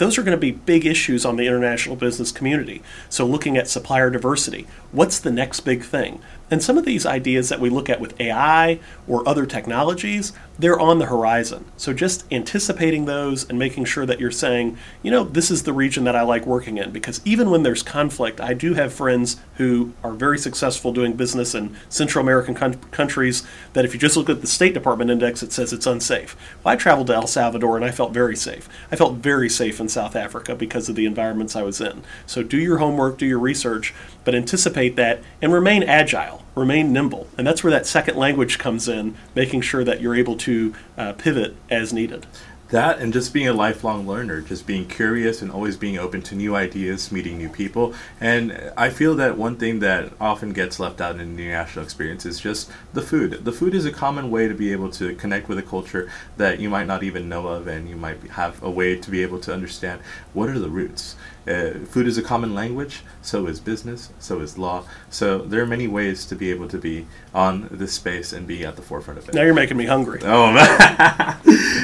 those 0.00 0.16
are 0.16 0.22
going 0.22 0.36
to 0.36 0.40
be 0.40 0.50
big 0.50 0.86
issues 0.86 1.26
on 1.26 1.36
the 1.36 1.46
international 1.46 1.94
business 1.94 2.32
community. 2.32 2.82
So, 3.10 3.26
looking 3.26 3.58
at 3.58 3.68
supplier 3.68 4.08
diversity, 4.08 4.66
what's 4.92 5.20
the 5.20 5.30
next 5.30 5.60
big 5.60 5.84
thing? 5.84 6.22
And 6.50 6.62
some 6.62 6.76
of 6.76 6.84
these 6.84 7.06
ideas 7.06 7.48
that 7.48 7.60
we 7.60 7.70
look 7.70 7.88
at 7.88 8.00
with 8.00 8.20
AI 8.20 8.80
or 9.06 9.26
other 9.28 9.46
technologies, 9.46 10.32
they're 10.58 10.78
on 10.78 10.98
the 10.98 11.06
horizon. 11.06 11.64
So 11.76 11.92
just 11.92 12.30
anticipating 12.32 13.04
those 13.04 13.48
and 13.48 13.58
making 13.58 13.84
sure 13.84 14.04
that 14.04 14.18
you're 14.18 14.30
saying, 14.30 14.76
you 15.02 15.10
know, 15.10 15.24
this 15.24 15.50
is 15.50 15.62
the 15.62 15.72
region 15.72 16.04
that 16.04 16.16
I 16.16 16.22
like 16.22 16.46
working 16.46 16.76
in. 16.76 16.90
Because 16.90 17.20
even 17.24 17.50
when 17.50 17.62
there's 17.62 17.82
conflict, 17.82 18.40
I 18.40 18.52
do 18.54 18.74
have 18.74 18.92
friends 18.92 19.36
who 19.56 19.92
are 20.02 20.12
very 20.12 20.38
successful 20.38 20.92
doing 20.92 21.14
business 21.14 21.54
in 21.54 21.76
Central 21.88 22.22
American 22.22 22.54
con- 22.54 22.74
countries 22.90 23.46
that 23.72 23.84
if 23.84 23.94
you 23.94 24.00
just 24.00 24.16
look 24.16 24.28
at 24.28 24.40
the 24.40 24.46
State 24.46 24.74
Department 24.74 25.10
index, 25.10 25.42
it 25.42 25.52
says 25.52 25.72
it's 25.72 25.86
unsafe. 25.86 26.36
Well, 26.64 26.74
I 26.74 26.76
traveled 26.76 27.06
to 27.08 27.14
El 27.14 27.26
Salvador 27.26 27.76
and 27.76 27.84
I 27.84 27.90
felt 27.90 28.12
very 28.12 28.36
safe. 28.36 28.68
I 28.90 28.96
felt 28.96 29.16
very 29.16 29.48
safe 29.48 29.80
in 29.80 29.88
South 29.88 30.16
Africa 30.16 30.54
because 30.54 30.88
of 30.88 30.96
the 30.96 31.06
environments 31.06 31.54
I 31.54 31.62
was 31.62 31.80
in. 31.80 32.02
So 32.26 32.42
do 32.42 32.58
your 32.58 32.78
homework, 32.78 33.18
do 33.18 33.26
your 33.26 33.38
research, 33.38 33.94
but 34.24 34.34
anticipate 34.34 34.96
that 34.96 35.20
and 35.40 35.52
remain 35.52 35.82
agile, 35.82 36.39
remain 36.54 36.92
nimble. 36.92 37.26
And 37.38 37.46
that's 37.46 37.62
where 37.64 37.70
that 37.70 37.86
second 37.86 38.16
language 38.16 38.58
comes 38.58 38.88
in, 38.88 39.16
making 39.34 39.62
sure 39.62 39.84
that 39.84 40.00
you're 40.00 40.16
able 40.16 40.36
to 40.38 40.74
uh, 40.96 41.12
pivot 41.14 41.56
as 41.70 41.92
needed. 41.92 42.26
That 42.70 43.00
and 43.00 43.12
just 43.12 43.34
being 43.34 43.48
a 43.48 43.52
lifelong 43.52 44.06
learner, 44.06 44.40
just 44.40 44.64
being 44.64 44.86
curious 44.86 45.42
and 45.42 45.50
always 45.50 45.76
being 45.76 45.98
open 45.98 46.22
to 46.22 46.36
new 46.36 46.54
ideas, 46.54 47.10
meeting 47.10 47.36
new 47.36 47.48
people. 47.48 47.94
And 48.20 48.72
I 48.76 48.90
feel 48.90 49.16
that 49.16 49.36
one 49.36 49.56
thing 49.56 49.80
that 49.80 50.12
often 50.20 50.52
gets 50.52 50.78
left 50.78 51.00
out 51.00 51.18
in 51.18 51.34
the 51.34 51.46
international 51.46 51.84
experience 51.84 52.24
is 52.24 52.38
just 52.38 52.70
the 52.92 53.02
food. 53.02 53.44
The 53.44 53.50
food 53.50 53.74
is 53.74 53.86
a 53.86 53.90
common 53.90 54.30
way 54.30 54.46
to 54.46 54.54
be 54.54 54.70
able 54.70 54.88
to 54.92 55.16
connect 55.16 55.48
with 55.48 55.58
a 55.58 55.62
culture 55.62 56.08
that 56.36 56.60
you 56.60 56.70
might 56.70 56.86
not 56.86 57.02
even 57.02 57.28
know 57.28 57.48
of, 57.48 57.66
and 57.66 57.88
you 57.88 57.96
might 57.96 58.22
have 58.30 58.62
a 58.62 58.70
way 58.70 58.94
to 58.94 59.10
be 59.10 59.22
able 59.22 59.40
to 59.40 59.52
understand 59.52 60.00
what 60.32 60.48
are 60.48 60.60
the 60.60 60.70
roots. 60.70 61.16
Uh, 61.50 61.84
food 61.86 62.06
is 62.06 62.16
a 62.16 62.22
common 62.22 62.54
language, 62.54 63.02
so 63.22 63.46
is 63.46 63.58
business, 63.58 64.10
so 64.20 64.40
is 64.40 64.56
law. 64.56 64.84
So 65.08 65.38
there 65.38 65.60
are 65.60 65.66
many 65.66 65.88
ways 65.88 66.24
to 66.26 66.36
be 66.36 66.50
able 66.50 66.68
to 66.68 66.78
be 66.78 67.06
on 67.34 67.68
this 67.72 67.92
space 67.92 68.32
and 68.32 68.46
be 68.46 68.64
at 68.64 68.76
the 68.76 68.82
forefront 68.82 69.18
of 69.18 69.28
it. 69.28 69.34
Now 69.34 69.42
you're 69.42 69.54
making 69.54 69.76
me 69.76 69.86
hungry. 69.86 70.20
Oh, 70.30 70.52
my, 70.52 71.36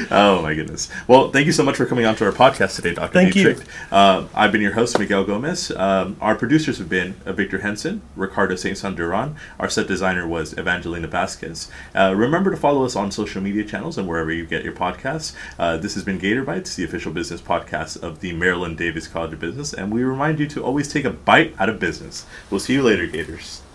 oh 0.09 0.41
my 0.41 0.53
goodness. 0.55 0.89
Well, 1.07 1.31
thank 1.31 1.45
you 1.47 1.51
so 1.51 1.63
much 1.63 1.75
for 1.75 1.85
coming 1.85 2.05
on 2.05 2.15
to 2.15 2.25
our 2.25 2.31
podcast 2.31 2.75
today, 2.77 2.93
Dr. 2.93 3.11
Thank 3.13 3.33
Dietrich. 3.33 3.57
you. 3.59 3.63
Uh, 3.91 4.27
I've 4.33 4.51
been 4.51 4.61
your 4.61 4.71
host, 4.71 4.97
Miguel 4.97 5.25
Gomez. 5.25 5.69
Um, 5.71 6.15
our 6.21 6.35
producers 6.35 6.77
have 6.77 6.87
been 6.87 7.15
uh, 7.25 7.33
Victor 7.33 7.59
Henson, 7.59 8.01
Ricardo 8.15 8.55
St. 8.55 8.95
Duran. 8.95 9.35
Our 9.59 9.69
set 9.69 9.87
designer 9.87 10.27
was 10.27 10.57
Evangelina 10.57 11.07
Vasquez. 11.07 11.69
Uh, 11.93 12.13
remember 12.15 12.51
to 12.51 12.57
follow 12.57 12.85
us 12.85 12.95
on 12.95 13.11
social 13.11 13.41
media 13.41 13.65
channels 13.65 13.97
and 13.97 14.07
wherever 14.07 14.31
you 14.31 14.45
get 14.45 14.63
your 14.63 14.73
podcasts. 14.73 15.33
Uh, 15.59 15.77
this 15.77 15.93
has 15.95 16.03
been 16.03 16.17
Gator 16.17 16.45
Bytes, 16.45 16.75
the 16.75 16.85
official 16.85 17.11
business 17.11 17.41
podcast 17.41 18.01
of 18.01 18.21
the 18.21 18.33
Marilyn 18.33 18.75
Davies 18.75 19.07
College 19.07 19.33
of 19.33 19.39
Business, 19.57 19.73
and 19.73 19.91
we 19.91 20.03
remind 20.03 20.39
you 20.39 20.45
to 20.49 20.63
always 20.63 20.87
take 20.93 21.03
a 21.03 21.09
bite 21.09 21.55
out 21.57 21.67
of 21.67 21.79
business. 21.79 22.27
We'll 22.51 22.59
see 22.59 22.73
you 22.73 22.83
later, 22.83 23.07
Gators. 23.07 23.63